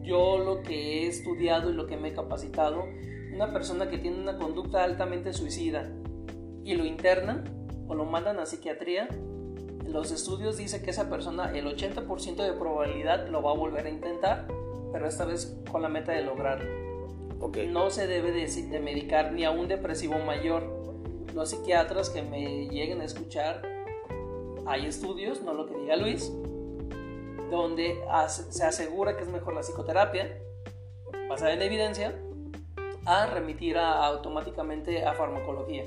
[0.02, 2.84] yo lo que he estudiado y lo que me he capacitado,
[3.32, 5.90] una persona que tiene una conducta altamente suicida
[6.62, 7.44] y lo internan
[7.88, 9.08] o lo mandan a psiquiatría,
[9.88, 13.88] los estudios dicen que esa persona, el 80% de probabilidad lo va a volver a
[13.88, 14.48] intentar,
[14.92, 16.68] pero esta vez con la meta de lograrlo.
[17.40, 17.66] Okay.
[17.66, 21.24] No se debe de, de medicar ni a un depresivo mayor.
[21.34, 23.75] Los psiquiatras que me lleguen a escuchar
[24.66, 26.32] hay estudios, no lo que diga Luis,
[27.50, 30.38] donde se asegura que es mejor la psicoterapia,
[31.28, 32.14] basada en evidencia,
[33.04, 35.84] a remitir automáticamente a farmacología.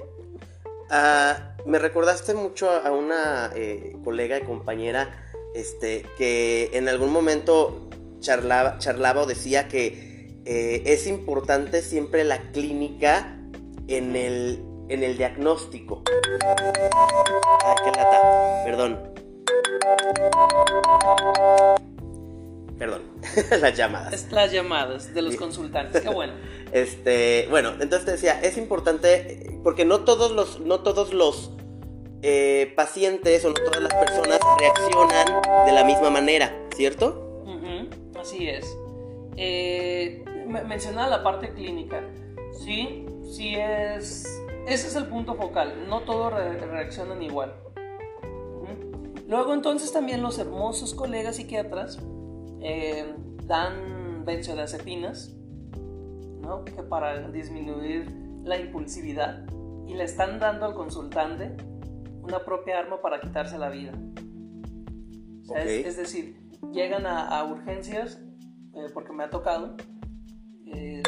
[0.90, 7.90] Ah, me recordaste mucho a una eh, colega y compañera este, que en algún momento
[8.20, 13.38] charlaba, charlaba o decía que eh, es importante siempre la clínica
[13.88, 16.04] en el, en el diagnóstico.
[16.44, 18.64] Ah, qué lata.
[18.66, 19.00] Perdón.
[22.78, 23.02] Perdón.
[23.62, 24.32] las llamadas.
[24.32, 26.02] las llamadas de los consultantes.
[26.02, 26.34] Qué bueno.
[26.72, 31.50] Este, bueno, entonces te decía, es importante porque no todos los, no todos los
[32.22, 37.26] eh, pacientes o no todas las personas reaccionan de la misma manera, ¿cierto?
[38.20, 38.78] así es.
[39.36, 42.04] Eh, mencionaba la parte clínica.
[42.64, 44.28] Sí, sí es
[44.70, 47.56] ese es el punto focal, no todos reaccionan igual.
[49.28, 52.00] Luego entonces también los hermosos colegas psiquiatras
[52.62, 55.36] eh, dan benzodiazepinas,
[56.42, 56.66] ¿no?
[56.66, 58.12] que para disminuir
[58.44, 59.46] la impulsividad
[59.88, 61.56] y le están dando al consultante
[62.22, 63.92] una propia arma para quitarse la vida.
[65.56, 66.36] es, decir,
[66.72, 68.22] llegan a, urgencias,
[68.76, 69.76] eh, porque me ha tocado
[70.68, 71.02] eh,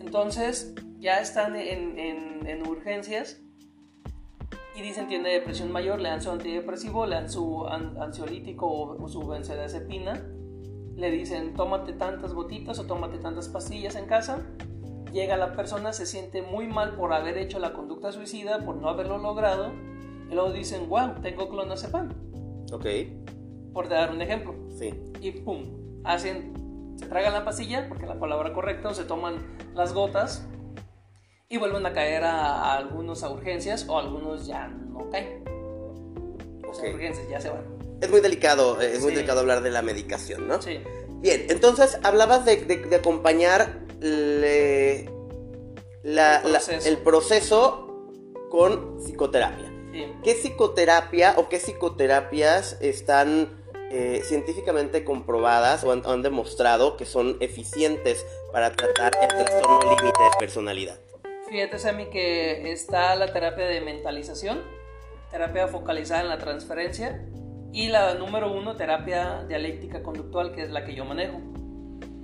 [0.00, 3.40] Entonces, ya están en, urgencias
[4.76, 9.26] y dicen tiene depresión mayor, le dan su antidepresivo, le dan su ansiolítico o, su
[9.26, 10.24] benzodiazepina,
[10.94, 14.46] le dicen tómate tantas gotitas o tómate tantas pastillas en casa.
[15.12, 18.88] Llega la persona, se siente muy mal por haber hecho la conducta suicida, por no
[18.88, 19.72] haberlo logrado,
[20.30, 22.08] y luego dicen, wow, tengo clonazepam.
[22.72, 22.86] Ok.
[23.74, 24.54] Por dar un ejemplo.
[24.70, 24.94] Sí.
[25.20, 29.34] Y pum, hacen, se tragan la pastilla, porque la palabra correcta, o se toman
[29.74, 30.48] las gotas,
[31.52, 35.44] y vuelven a caer a, algunos a urgencias o algunos ya no caen.
[36.66, 37.62] O sea, urgencias ya se van.
[38.00, 40.62] Es muy delicado, eh, es muy delicado hablar de la medicación, ¿no?
[40.62, 40.80] Sí.
[41.20, 45.10] Bien, entonces hablabas de, acompañar el,
[47.04, 47.86] proceso.
[48.50, 49.70] con psicoterapia.
[49.92, 50.06] Sí.
[50.24, 58.24] ¿Qué psicoterapia o qué psicoterapias están eh, científicamente comprobadas o han, demostrado que son eficientes
[58.52, 60.98] para tratar el trastorno límite de personalidad?
[61.52, 64.62] Fíjate, Sammy, que está la terapia de mentalización,
[65.30, 67.28] terapia focalizada en la transferencia,
[67.74, 71.42] y la número uno, terapia dialéctica conductual, que es la que yo manejo.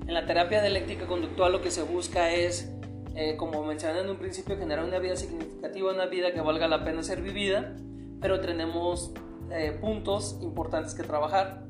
[0.06, 2.72] En la terapia dialéctica conductual lo que se busca es,
[3.16, 6.82] eh, como mencioné en un principio, generar una vida significativa, una vida que valga la
[6.82, 7.76] pena ser vivida,
[8.22, 9.12] pero tenemos
[9.50, 11.66] eh, puntos importantes que trabajar.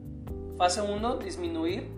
[0.59, 1.88] Fase 1, disminuir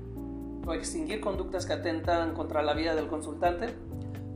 [0.67, 3.67] o extinguir conductas que atentan contra la vida del consultante.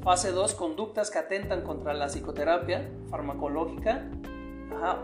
[0.05, 4.07] Fase 2, conductas que atentan contra la psicoterapia farmacológica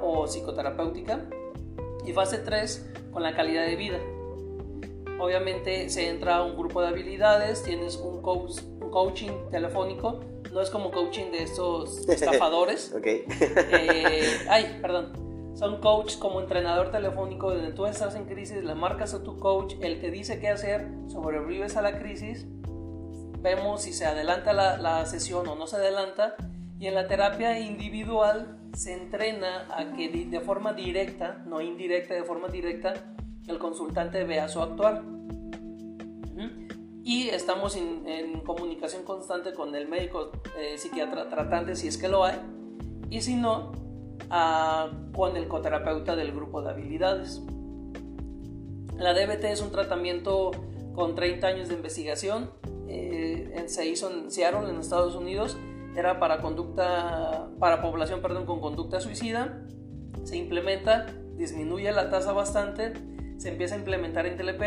[0.02, 1.26] o psicoterapéutica.
[2.04, 3.98] Y fase 3, con la calidad de vida.
[5.18, 10.20] Obviamente se entra un grupo de habilidades, tienes un, coach, un coaching telefónico,
[10.52, 12.92] no es como coaching de estos estafadores.
[12.94, 13.06] ok.
[13.06, 15.54] Eh, ay, perdón.
[15.54, 19.76] Son coach como entrenador telefónico donde tú estás en crisis, le marcas a tu coach,
[19.80, 22.46] él te dice qué hacer, sobrevives a la crisis,
[23.40, 26.36] vemos si se adelanta la, la sesión o no se adelanta
[26.78, 32.24] y en la terapia individual se entrena a que de forma directa, no indirecta, de
[32.24, 32.94] forma directa,
[33.46, 35.02] el consultante vea su actuar.
[37.02, 42.24] Y estamos en, comunicación constante con el médico eh, psiquiatra tratante si es que lo
[42.24, 42.36] hay.
[43.10, 43.72] Y si no,
[45.12, 47.42] con el coterapeuta del grupo de habilidades.
[48.96, 50.52] La DBT es un tratamiento
[50.94, 52.50] con 30 años de investigación.
[52.92, 55.56] Eh, se hizo en Seattle, en Estados Unidos.
[55.96, 59.64] Era para conducta, para población, perdón, con conducta suicida.
[60.24, 62.92] Se implementa, disminuye la tasa bastante.
[63.38, 64.60] Se empieza a implementar en TLP.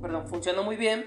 [0.00, 1.06] Perdón, funciona muy bien.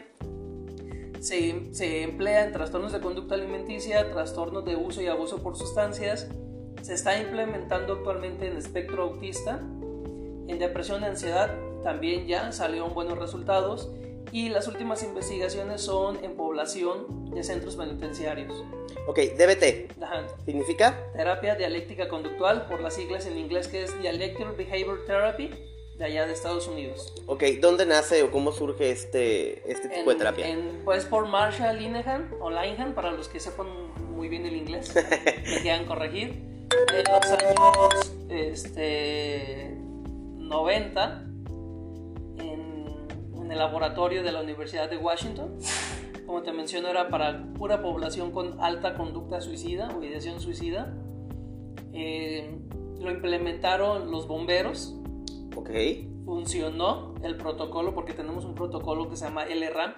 [1.20, 6.30] Se, se, emplea en trastornos de conducta alimenticia, trastornos de uso y abuso por sustancias,
[6.82, 9.60] se está implementando actualmente en espectro autista.
[10.48, 13.92] En depresión y ansiedad también ya salieron buenos resultados.
[14.32, 18.64] Y las últimas investigaciones son en población de centros penitenciarios.
[19.08, 19.94] Ok, DBT.
[20.46, 21.00] ¿Significa?
[21.14, 25.52] Terapia dialéctica conductual, por las siglas en inglés que es Dialectical Behavior Therapy,
[25.98, 27.14] de allá de Estados Unidos.
[27.26, 30.46] Ok, ¿dónde nace o cómo surge este, este tipo de terapia?
[30.86, 33.68] pues por Marshall Linehan o Linehan, para los que sepan
[34.12, 34.94] muy bien el inglés,
[35.46, 36.44] me quieran corregir
[36.94, 39.72] en los años este,
[40.36, 41.27] 90
[43.48, 45.58] en, el laboratorio de la Universidad de Washington.
[46.26, 50.94] Como te menciono, era para pura población con alta conducta suicida o ideación suicida.
[51.94, 52.60] Eh,
[53.00, 54.96] lo implementaron los bomberos.
[55.56, 55.70] Ok.
[56.26, 59.94] Funcionó el protocolo porque tenemos un protocolo que se llama LRAM,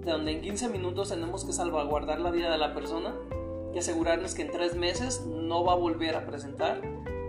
[0.00, 3.14] de donde en 15 minutos tenemos que salvaguardar la vida de la persona
[3.72, 6.82] y asegurarnos que en tres meses no va a volver a presentar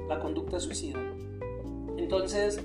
[0.10, 1.00] la conducta suicida.
[1.98, 2.62] Entonces,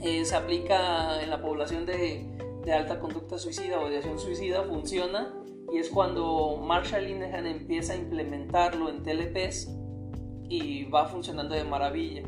[0.00, 2.26] eh, se aplica en la población de,
[2.64, 5.34] de, alta conducta suicida o ideación suicida, funciona
[5.72, 9.70] y es cuando Marshall Linehan empieza a implementarlo en TLPs
[10.48, 12.22] y va funcionando de maravilla.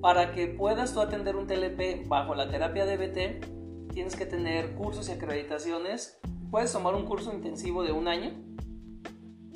[0.00, 5.08] Para que puedas tú atender un TLP bajo la terapia DBT, tienes que tener cursos
[5.08, 6.18] y acreditaciones.
[6.50, 8.30] Puedes tomar un curso intensivo de un año.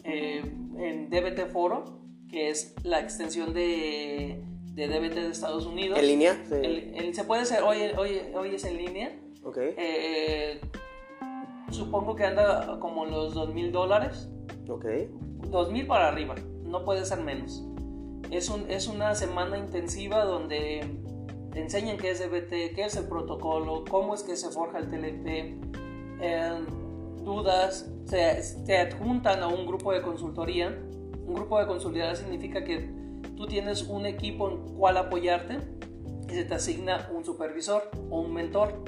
[0.05, 0.42] Eh,
[0.77, 5.98] en DBT Foro, que es la extensión de, de DBT de Estados Unidos.
[5.98, 6.37] ¿En línea?
[7.12, 9.16] se puede hacer, hoy, hoy, hoy es en línea.
[9.44, 9.58] Ok.
[9.60, 10.60] Eh,
[11.70, 14.28] supongo que anda como los dos mil dólares.
[14.68, 14.84] Ok.
[15.48, 16.34] Dos mil para arriba,
[16.64, 17.64] no puede ser menos.
[18.30, 20.84] Es, un, es una semana intensiva donde
[21.52, 24.88] te enseñan qué es DBT, qué es el protocolo, cómo es que se forja el
[24.88, 25.26] TLP,
[26.20, 26.64] eh,
[27.22, 30.76] dudas, se, se adjuntan a un grupo de consultoría.
[31.26, 33.03] Un grupo de consultoría significa que
[33.37, 35.59] tú tienes un equipo en cual apoyarte
[36.29, 38.83] y se te asigna un supervisor o un mentor.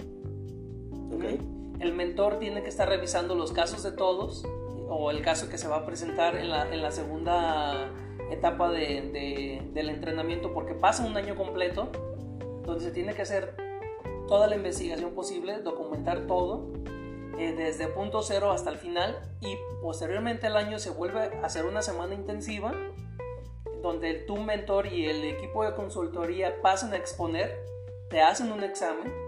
[1.15, 1.39] Okay.
[1.81, 4.45] El mentor tiene que estar revisando los casos de todos
[4.89, 7.91] o el caso que se va a presentar en la, en la segunda
[8.31, 11.91] etapa de, de, del entrenamiento porque pasa un año completo
[12.65, 13.57] donde se tiene que hacer
[14.27, 16.73] toda la investigación posible, documentar todo
[17.39, 21.67] eh, desde punto cero hasta el final y posteriormente el año se vuelve a hacer
[21.67, 22.73] una semana intensiva
[23.87, 27.57] donde tu mentor y el equipo de consultoría pasan a exponer,
[28.09, 29.27] te hacen un examen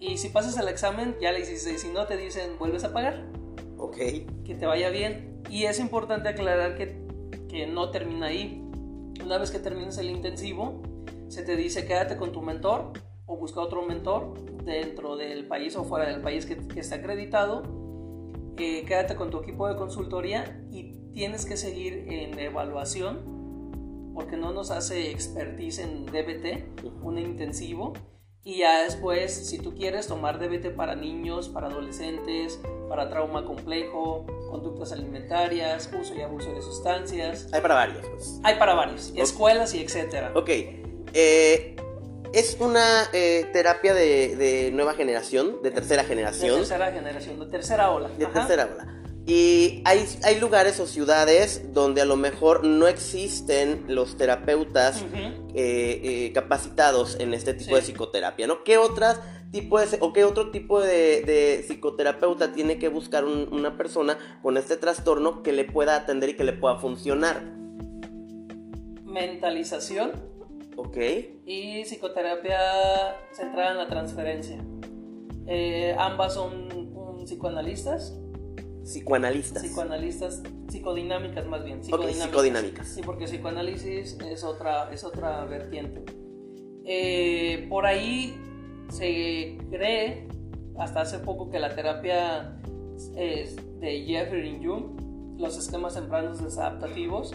[0.00, 3.26] y si pasas el examen ya le hiciste, si no te dicen vuelves a pagar.
[3.76, 3.96] Ok.
[4.44, 5.42] Que te vaya bien.
[5.50, 7.06] Y es importante aclarar que,
[7.48, 8.66] que no termina ahí.
[9.22, 10.82] Una vez que termines el intensivo,
[11.28, 12.94] se te dice quédate con tu mentor
[13.26, 14.32] o busca otro mentor
[14.64, 17.62] dentro del país o fuera del país que, que esté acreditado.
[18.56, 23.29] Eh, quédate con tu equipo de consultoría y tienes que seguir en evaluación
[24.14, 27.92] porque no nos hace expertise en DBT, un intensivo.
[28.42, 32.58] Y ya después, si tú quieres tomar DBT para niños, para adolescentes,
[32.88, 37.48] para trauma complejo, conductas alimentarias, uso y abuso de sustancias.
[37.52, 38.06] Hay para varios.
[38.06, 38.40] Pues.
[38.42, 40.32] Hay para varios, escuelas y etcétera.
[40.34, 40.48] Ok.
[41.12, 41.76] Eh,
[42.32, 46.52] es una eh, terapia de, de, nueva generación, de tercera generación.
[46.52, 48.08] De tercera generación, de tercera ola.
[48.08, 48.99] De tercera ola.
[49.26, 55.04] Y hay, hay lugares o ciudades donde a lo mejor no existen los terapeutas
[55.54, 57.76] eh, eh, capacitados en este tipo Sí.
[57.76, 58.64] de psicoterapia, ¿no?
[58.64, 59.20] ¿Qué otras
[59.52, 64.16] tipo de, o qué otro tipo de, de psicoterapeuta tiene que buscar un- una persona
[64.42, 67.42] con este trastorno que le pueda atender y que le pueda funcionar?
[69.04, 70.12] Mentalización
[70.76, 70.96] ¿Ok?
[71.46, 72.58] y psicoterapia
[73.32, 74.64] centrada en la transferencia.
[75.46, 78.16] Eh, ambas son un psicoanalistas,
[78.84, 79.62] Psicoanalistas.
[79.62, 81.82] psicoanalistas, psicodinámicas más bien.
[81.82, 82.88] Psicodinámicas.
[82.88, 86.04] Sí, porque psicoanálisis es otra, es otra vertiente.
[86.84, 88.34] Eh, por ahí
[88.88, 90.26] se cree,
[90.78, 92.56] hasta hace poco, que la terapia
[93.16, 97.34] de Jeffrey Jung, los esquemas tempranos desadaptativos,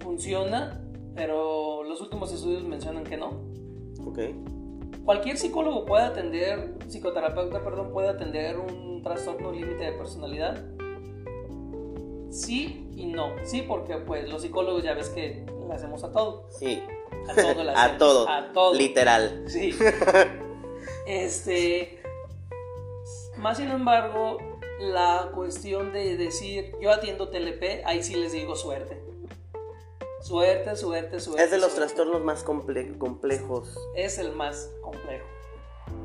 [0.00, 0.82] funciona,
[1.14, 3.42] pero los últimos estudios mencionan que no.
[4.04, 4.18] Ok.
[5.08, 10.62] Cualquier psicólogo puede atender, psicoterapeuta, perdón, puede atender un trastorno límite de personalidad.
[12.30, 13.32] Sí y no.
[13.42, 16.44] Sí, porque pues los psicólogos ya ves que le hacemos a todo.
[16.50, 16.82] Sí.
[17.26, 17.98] A todo le A hacemos.
[17.98, 18.28] todo.
[18.28, 18.74] A todo.
[18.74, 19.44] Literal.
[19.46, 19.74] Sí.
[21.06, 22.02] Este.
[23.38, 24.36] Más sin embargo,
[24.78, 29.07] la cuestión de decir yo atiendo TLP, ahí sí les digo suerte.
[30.20, 31.42] Suerte, suerte, suerte.
[31.44, 31.94] Es de los suerte.
[31.94, 33.74] trastornos más comple- complejos.
[33.94, 35.24] Es el más complejo.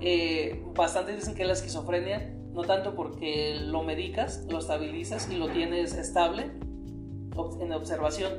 [0.01, 5.37] Eh, bastantes dicen que es la esquizofrenia, no tanto porque lo medicas, lo estabilizas y
[5.37, 6.51] lo tienes estable
[7.59, 8.31] en observación,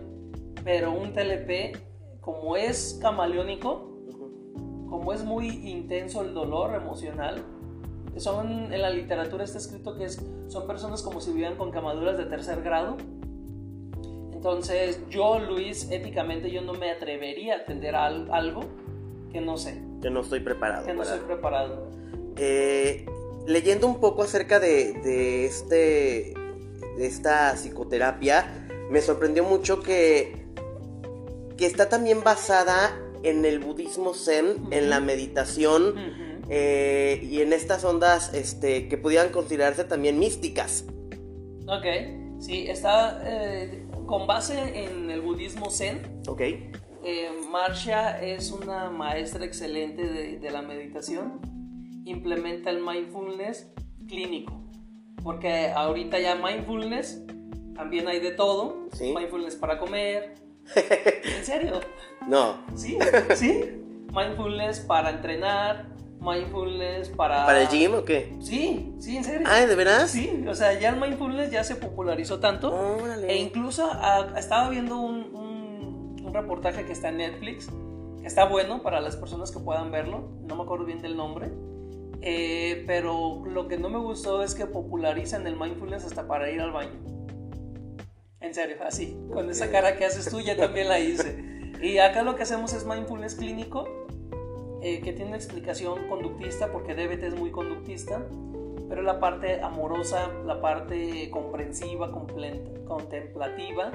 [0.63, 1.77] pero un TLP,
[2.21, 3.91] como es camaleónico,
[4.89, 7.43] como es muy intenso el dolor emocional,
[8.19, 12.17] son en la literatura está escrito que es, son personas como si vivieran con quemaduras
[12.17, 12.97] de tercer grado.
[14.45, 18.67] Entonces yo, Luis, éticamente yo no me atrevería a atender a al- algo
[19.33, 20.85] que no sé, Que no estoy preparado.
[20.85, 21.89] que no soy preparado.
[22.37, 23.07] Eh,
[23.47, 26.35] leyendo un poco acerca de, de este
[26.99, 30.45] de esta psicoterapia, me sorprendió mucho que,
[31.57, 35.95] que está también basada en el budismo zen, en la meditación
[36.51, 40.85] eh, y en estas ondas este, que pudieran considerarse también místicas.
[41.67, 41.87] Ok,
[42.41, 43.84] sí, está eh,
[44.15, 46.23] con base en el budismo zen.
[46.29, 46.41] ¿Ok?
[46.41, 51.41] Eh, Marcia es una maestra excelente de, de la meditación.
[52.05, 53.73] Implementa el mindfulness
[54.07, 54.63] clínico.
[55.21, 57.25] Porque ahorita ya mindfulness
[57.75, 58.87] también hay de todo.
[58.93, 59.13] Sí.
[59.13, 60.37] Mindfulness para comer.
[60.77, 61.81] ¿En serio?
[62.29, 62.65] No.
[62.77, 62.97] Sí,
[63.35, 63.65] sí.
[64.15, 65.89] Mindfulness para entrenar.
[66.25, 67.45] Mindfulness para...
[67.47, 68.35] ¿Para el gym o qué?
[68.41, 69.47] Sí, sí, en serio.
[69.51, 70.11] Ah, ¿de veras?
[70.11, 72.75] Sí, o sea, ya el mindfulness ya se popularizó tanto.
[72.75, 73.31] Órale.
[73.31, 77.69] E incluso ah, estaba viendo un, un- un reportaje que está en Netflix,
[78.21, 81.51] que está bueno para las personas que puedan verlo, no me acuerdo bien del nombre,
[82.23, 86.61] eh, pero lo que no me gustó es que popularizan el mindfulness hasta para ir
[86.63, 86.99] al baño.
[88.41, 89.73] En serio, así, con esa Ok.
[89.73, 91.53] cara que haces tú, ya también la hice.
[91.83, 93.87] Y acá lo que hacemos es mindfulness clínico,
[94.85, 98.23] eh, que tiene una explicación conductista, porque DBT es muy conductista,
[98.87, 103.91] pero la parte amorosa, la parte comprensiva, contemplativa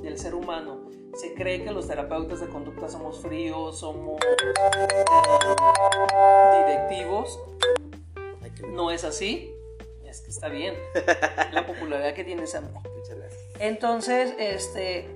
[0.00, 0.88] del ser humano.
[1.12, 5.04] Se cree que los terapeutas de conducta somos fríos, somos eh,
[6.66, 7.38] directivos.
[8.70, 9.52] No es así.
[10.06, 10.74] Es que está bien.
[11.52, 13.42] La popularidad que tiene gracias.
[13.58, 15.06] Entonces, este,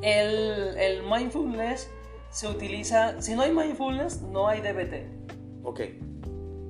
[0.00, 1.90] el, el mindfulness
[2.34, 3.22] se utiliza.
[3.22, 5.62] Si no hay mindfulness, no hay DBT.
[5.62, 5.80] Ok.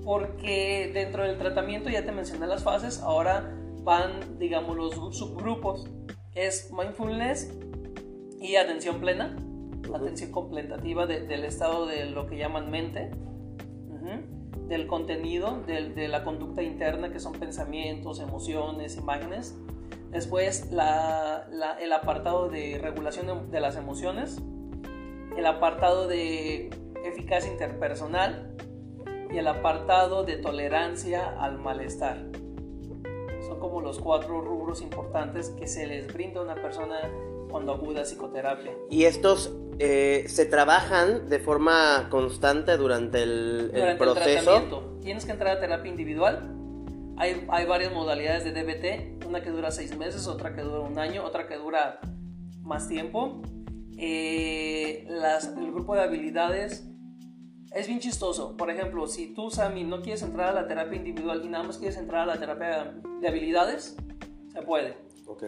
[0.04, 3.50] Porque dentro del tratamiento, ya te mencioné las fases, ahora
[3.82, 5.88] van, digamos, los subgrupos.
[6.34, 7.50] Es mindfulness
[8.40, 9.34] y atención plena,
[9.86, 9.96] Ujú.
[9.96, 13.10] atención completativa de- del estado de lo que llaman mente,
[13.88, 19.56] ujú, del contenido, del- de la conducta interna, que son pensamientos, emociones, imágenes.
[20.10, 24.42] Después, la- la- el apartado de regulación de- de las emociones,
[25.36, 26.70] el apartado de
[27.04, 28.54] eficacia interpersonal,
[29.34, 32.18] y el apartado de tolerancia al malestar.
[33.46, 37.00] Son como los cuatro rubros importantes que se les brinda a una persona
[37.50, 38.72] cuando acude a psicoterapia.
[38.90, 44.98] ¿Y estos eh, se trabajan de forma constante durante el, Durante el proceso?
[45.02, 46.50] tienes que entrar a terapia individual.
[47.16, 50.98] Hay, hay varias modalidades de DBT, una que dura seis meses, otra que dura un
[50.98, 51.98] año, otra que dura
[52.62, 53.42] más tiempo.
[53.98, 56.88] Eh, las- el grupo de habilidades
[57.72, 58.56] es bien chistoso.
[58.56, 61.78] Por ejemplo, si tú, Sammy, no quieres entrar a la terapia individual y nada más
[61.78, 63.96] quieres entrar a la terapia de habilidades,
[64.52, 64.96] se puede.
[65.26, 65.44] Ok.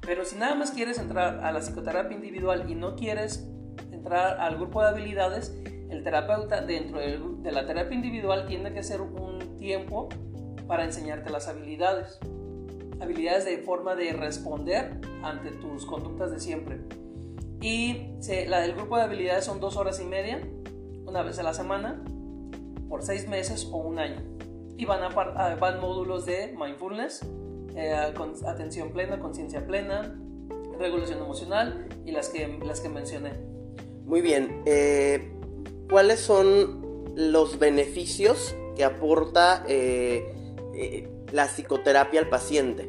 [0.00, 3.48] Pero si nada más quieres entrar a la psicoterapia individual y no quieres
[3.90, 5.54] entrar al grupo de habilidades,
[5.90, 10.08] el terapeuta dentro de la terapia individual tiene que hacer un tiempo
[10.66, 12.18] para enseñarte las habilidades.
[13.00, 16.80] habilidades de forma de responder ante tus conductas de siempre.
[17.60, 18.14] Y
[18.46, 20.40] la del grupo de habilidades son dos horas y media,
[21.04, 22.02] una vez a la semana,
[22.88, 24.22] por seis meses o un año.
[24.76, 27.22] Y van, a, van módulos de mindfulness,
[27.74, 27.94] eh,
[28.46, 30.16] atención plena, conciencia plena,
[30.78, 33.32] regulación emocional y las que, las que mencioné.
[34.04, 34.62] Muy bien.
[34.66, 35.32] Eh,
[35.90, 42.88] ¿Cuáles son los beneficios que aporta eh, la psicoterapia al paciente?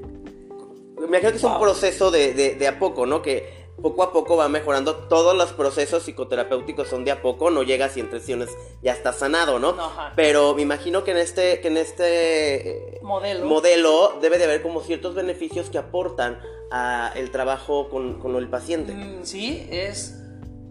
[0.99, 3.21] Me imagino que es un proceso de, de, a poco, ¿no?
[3.21, 4.95] Que poco a poco va mejorando.
[4.95, 8.49] Todos los procesos psicoterapéuticos son de a poco, no llegas y en tres sesiones
[8.81, 9.75] ya está sanado, ¿no?
[10.15, 13.45] Pero me imagino que en este, que en este eh, modelo.
[13.45, 16.39] modelo debe de haber como ciertos beneficios que aportan
[16.71, 18.93] a el trabajo con, con el paciente.
[18.93, 20.19] Mm, sí, es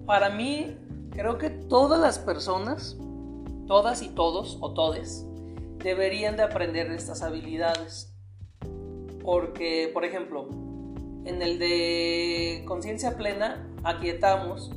[0.07, 0.77] para mí,
[1.11, 2.97] creo que todas las personas,
[3.67, 5.27] todas y todos o todes,
[5.83, 8.15] deberían de aprender estas habilidades.
[9.23, 10.49] Porque, por ejemplo,
[11.29, 14.71] en el de conciencia plena, aquietamos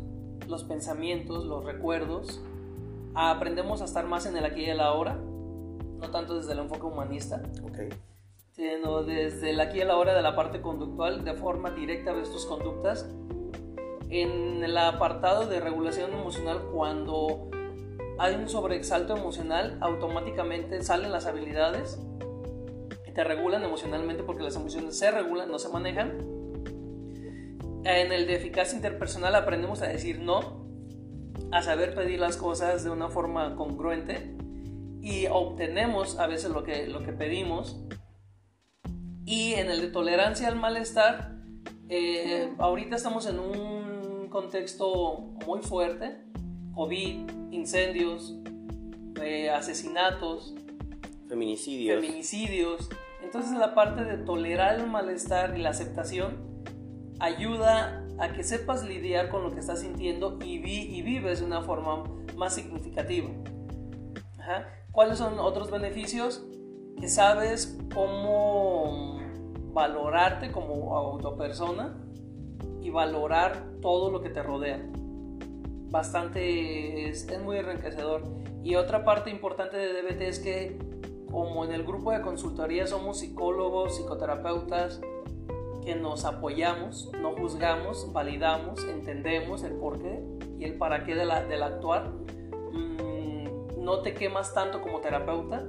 [0.47, 2.41] los pensamientos, los recuerdos,
[3.15, 6.85] aprendemos a estar más en el aquí y el ahora, no tanto desde el enfoque
[6.85, 7.41] humanista,
[8.51, 12.29] sino desde el aquí y el ahora de la parte conductual, de forma directa ves
[12.29, 13.09] tus conductas.
[14.09, 17.49] En el apartado de regulación emocional, cuando
[18.19, 21.97] hay un sobreexalto emocional, automáticamente salen las habilidades
[23.07, 26.30] y te regulan emocionalmente porque las emociones se regulan, no se manejan
[27.83, 30.67] en el de eficacia interpersonal aprendemos a decir no,
[31.51, 34.35] a saber pedir las cosas de una forma congruente
[35.01, 37.81] y obtenemos a veces lo que, lo que pedimos.
[39.25, 41.35] Y en el de tolerancia al malestar,
[41.89, 46.17] eh, ahorita estamos en un contexto muy fuerte,
[46.75, 48.35] COVID, incendios,
[49.21, 50.55] eh, asesinatos,
[51.27, 51.99] feminicidios.
[51.99, 52.89] feminicidios.
[53.23, 56.50] Entonces la parte de tolerar el malestar y la aceptación
[57.21, 61.61] ayuda a que sepas lidiar con lo que estás sintiendo y, y vives de una
[61.61, 62.03] forma
[62.35, 63.29] más significativa.
[64.91, 66.43] ¿Cuáles son otros beneficios?
[66.99, 69.19] Que sabes cómo
[69.71, 71.95] valorarte como autopersona
[72.81, 74.83] y valorar todo lo que te rodea.
[75.91, 78.23] Bastante, es, es muy enriquecedor.
[78.63, 80.77] Y otra parte importante de DBT es que
[81.29, 85.01] como en el grupo de consultoría somos psicólogos, psicoterapeutas,
[85.83, 90.21] que nos apoyamos, no juzgamos, validamos, entendemos el porqué
[90.59, 92.09] y el para qué del actuar.
[92.71, 95.65] Mm, no te quemas tanto como terapeuta.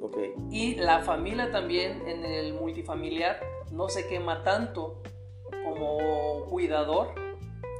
[0.00, 0.34] Okay.
[0.50, 3.38] Y la familia también en el multifamiliar
[3.70, 5.02] no se quema tanto
[5.64, 7.14] como cuidador.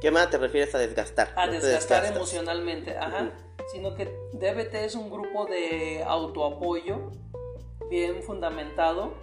[0.01, 1.33] ¿Quema te refieres a desgastar?
[1.35, 3.31] A desgastar emocionalmente, ajá.
[3.71, 7.11] Sino que DBT es un grupo de autoapoyo
[7.89, 9.13] bien fundamentado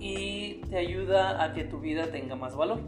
[0.00, 2.80] y te ayuda a que tu vida tenga más valor.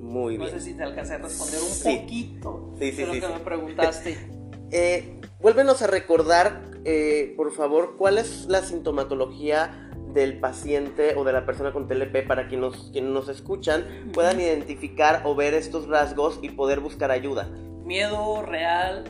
[0.00, 0.50] Muy bien.
[0.50, 4.18] No sé si te alcancé a responder un poquito de lo que me preguntaste.
[4.70, 11.32] eh, vuélvenos a recordar, eh, por favor, cuál es la sintomatología del paciente o de
[11.32, 15.86] la persona con TLP para que nos, quienes nos escuchan puedan identificar o ver estos
[15.86, 17.48] rasgos y poder buscar ayuda.
[17.84, 19.04] Miedo real,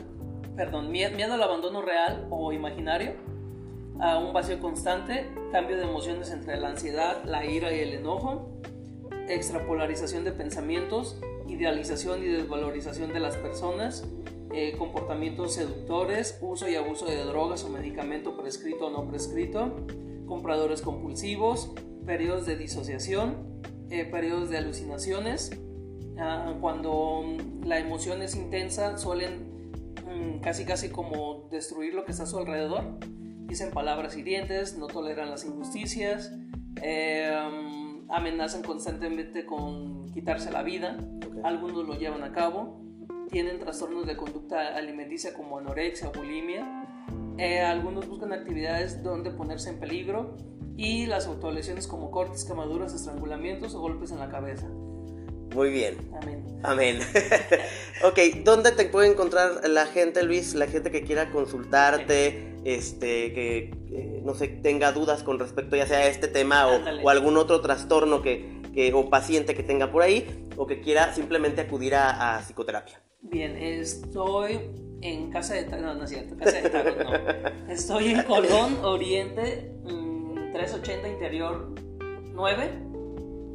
[0.57, 3.13] perdón, miedo al abandono real o imaginario
[3.99, 8.49] a un vacío constante, cambio de emociones entre la ansiedad, la ira y el enojo,
[9.27, 14.07] extrapolarización de pensamientos, idealización y desvalorización de las personas,
[14.53, 19.85] eh, comportamientos seductores, uso y abuso de drogas o medicamento prescrito o no prescrito,
[20.25, 21.71] compradores compulsivos,
[22.05, 25.51] periodos de disociación, eh, periodos de alucinaciones.
[26.17, 27.23] Ah, cuando
[27.63, 32.37] la emoción es intensa suelen mm, casi casi como destruir lo que está a su
[32.37, 32.83] alrededor
[33.49, 36.31] dicen palabras hirientes, no toleran las injusticias,
[36.81, 40.97] em, amenazan constantemente con quitarse la vida,
[41.43, 42.79] algunos lo llevan a cabo,
[43.31, 46.85] tienen trastornos de conducta alimenticia como anorexia, bulimia,
[47.37, 50.37] eh, algunos buscan actividades donde ponerse en peligro
[50.77, 54.69] y las autolesiones como cortes, quemaduras, estrangulamientos o golpes en la cabeza.
[55.53, 55.97] Muy bien.
[56.21, 56.49] Amén.
[56.63, 56.99] Amén.
[58.03, 60.53] ok, ¿dónde te puede encontrar la gente, Luis?
[60.53, 65.99] La gente que quiera consultarte, este, que, no sé, tenga dudas con respecto ya sea
[65.99, 70.47] a este tema o, algún otro trastorno que, que, o paciente que tenga por ahí,
[70.57, 73.01] o que quiera simplemente acudir a, psicoterapia.
[73.21, 74.59] Bien, estoy
[75.01, 77.69] en Casa de no, no es cierto, Casa de Tarot, no.
[77.71, 79.71] Estoy en Colón, Oriente,
[80.53, 81.73] 380 mm, Interior
[82.33, 82.88] 9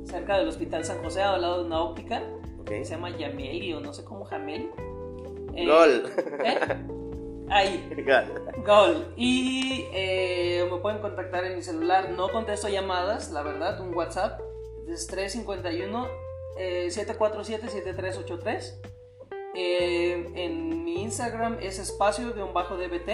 [0.04, 2.22] cerca del Hospital San José, al lado de una óptica.
[2.64, 4.70] Que se llama Yameli o no sé cómo Jameli.
[5.54, 6.10] Eh, LOL.
[6.44, 6.58] ¿eh?
[7.50, 7.90] Ahí.
[8.64, 9.12] Gol.
[9.16, 12.10] Y eh, me pueden contactar en mi celular.
[12.10, 14.40] No contesto llamadas, la verdad, un WhatsApp.
[14.88, 16.24] Es 351
[16.56, 18.74] 747-7383.
[19.54, 23.08] Eh, en mi Instagram es espacio-dbt.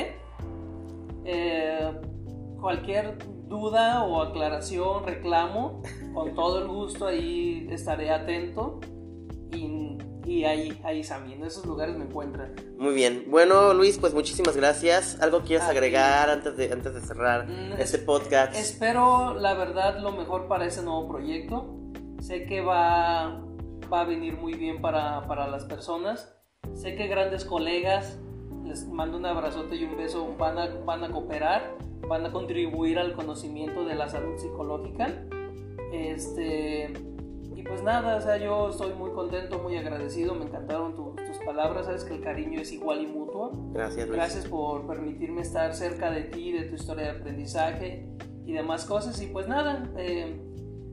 [1.24, 1.92] Eh,
[2.60, 3.18] cualquier
[3.50, 5.82] duda o aclaración, reclamo,
[6.14, 8.80] con todo el gusto ahí estaré atento.
[9.52, 12.54] Y, y ahí, ahí también, en esos lugares me encuentran.
[12.78, 13.26] Muy bien.
[13.28, 15.20] Bueno, Luis, pues muchísimas gracias.
[15.20, 18.54] ¿Algo quieres agregar antes de, antes de cerrar mm, este podcast?
[18.54, 21.76] Espero, la verdad, lo mejor para ese nuevo proyecto.
[22.20, 23.44] Sé que va,
[23.92, 26.36] va a venir muy bien para, para las personas.
[26.74, 28.20] Sé que grandes colegas,
[28.70, 31.76] les mando un abrazote y un beso, van a, van a cooperar,
[32.08, 35.08] van a contribuir al conocimiento de la salud psicológica.
[35.92, 36.92] Este,
[37.56, 41.86] y pues nada, o sea, yo estoy muy contento, muy agradecido, me encantaron tus palabras,
[41.86, 43.50] sabes que el cariño es igual y mutuo.
[43.72, 44.16] Gracias, Luis.
[44.16, 48.06] Gracias por permitirme estar cerca de ti, de tu historia de aprendizaje
[48.46, 49.20] y demás cosas.
[49.20, 50.40] Y pues nada, eh,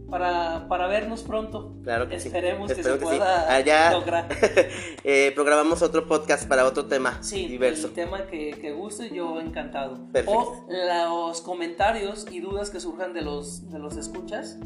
[0.09, 1.75] para, para vernos pronto.
[1.83, 4.27] Claro que Esperemos que se pueda Allá, lograr.
[5.03, 7.87] eh, programamos otro podcast para otro tema sí, diverso.
[7.87, 10.07] El tema que, que guste, yo encantado.
[10.25, 14.57] O los comentarios y dudas que surjan de los, de los escuchas.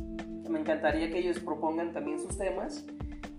[0.50, 2.86] Me encantaría que ellos propongan también sus temas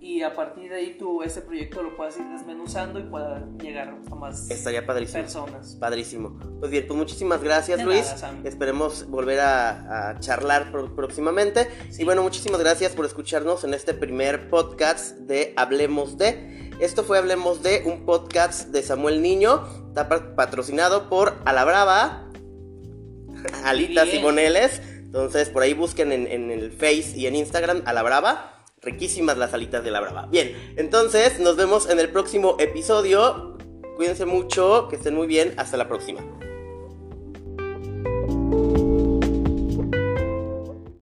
[0.02, 3.96] y a partir de ahí tú ese proyecto lo puedas ir desmenuzando y pueda llegar
[4.10, 5.22] a más Estaría padrísimo.
[5.22, 5.76] personas.
[5.76, 6.40] Padrísimo.
[6.58, 8.12] Pues bien, pues muchísimas gracias Luis.
[8.42, 11.68] Esperemos volver a, charlar próximamente.
[11.96, 16.72] Y bueno, muchísimas gracias por escucharnos en este primer podcast de Hablemos de.
[16.80, 22.28] Esto fue Hablemos de, un podcast de Samuel Niño, está patrocinado por Alabrava,
[23.62, 24.82] Alitas y Moneles.
[24.98, 29.82] Entonces por ahí busquen en, en el Face y en Instagram Alabrava riquísimas las alitas
[29.84, 30.26] de la brava.
[30.26, 33.56] Bien, entonces nos vemos en el próximo episodio.
[33.96, 35.54] Cuídense mucho, que estén muy bien.
[35.56, 36.20] Hasta la próxima.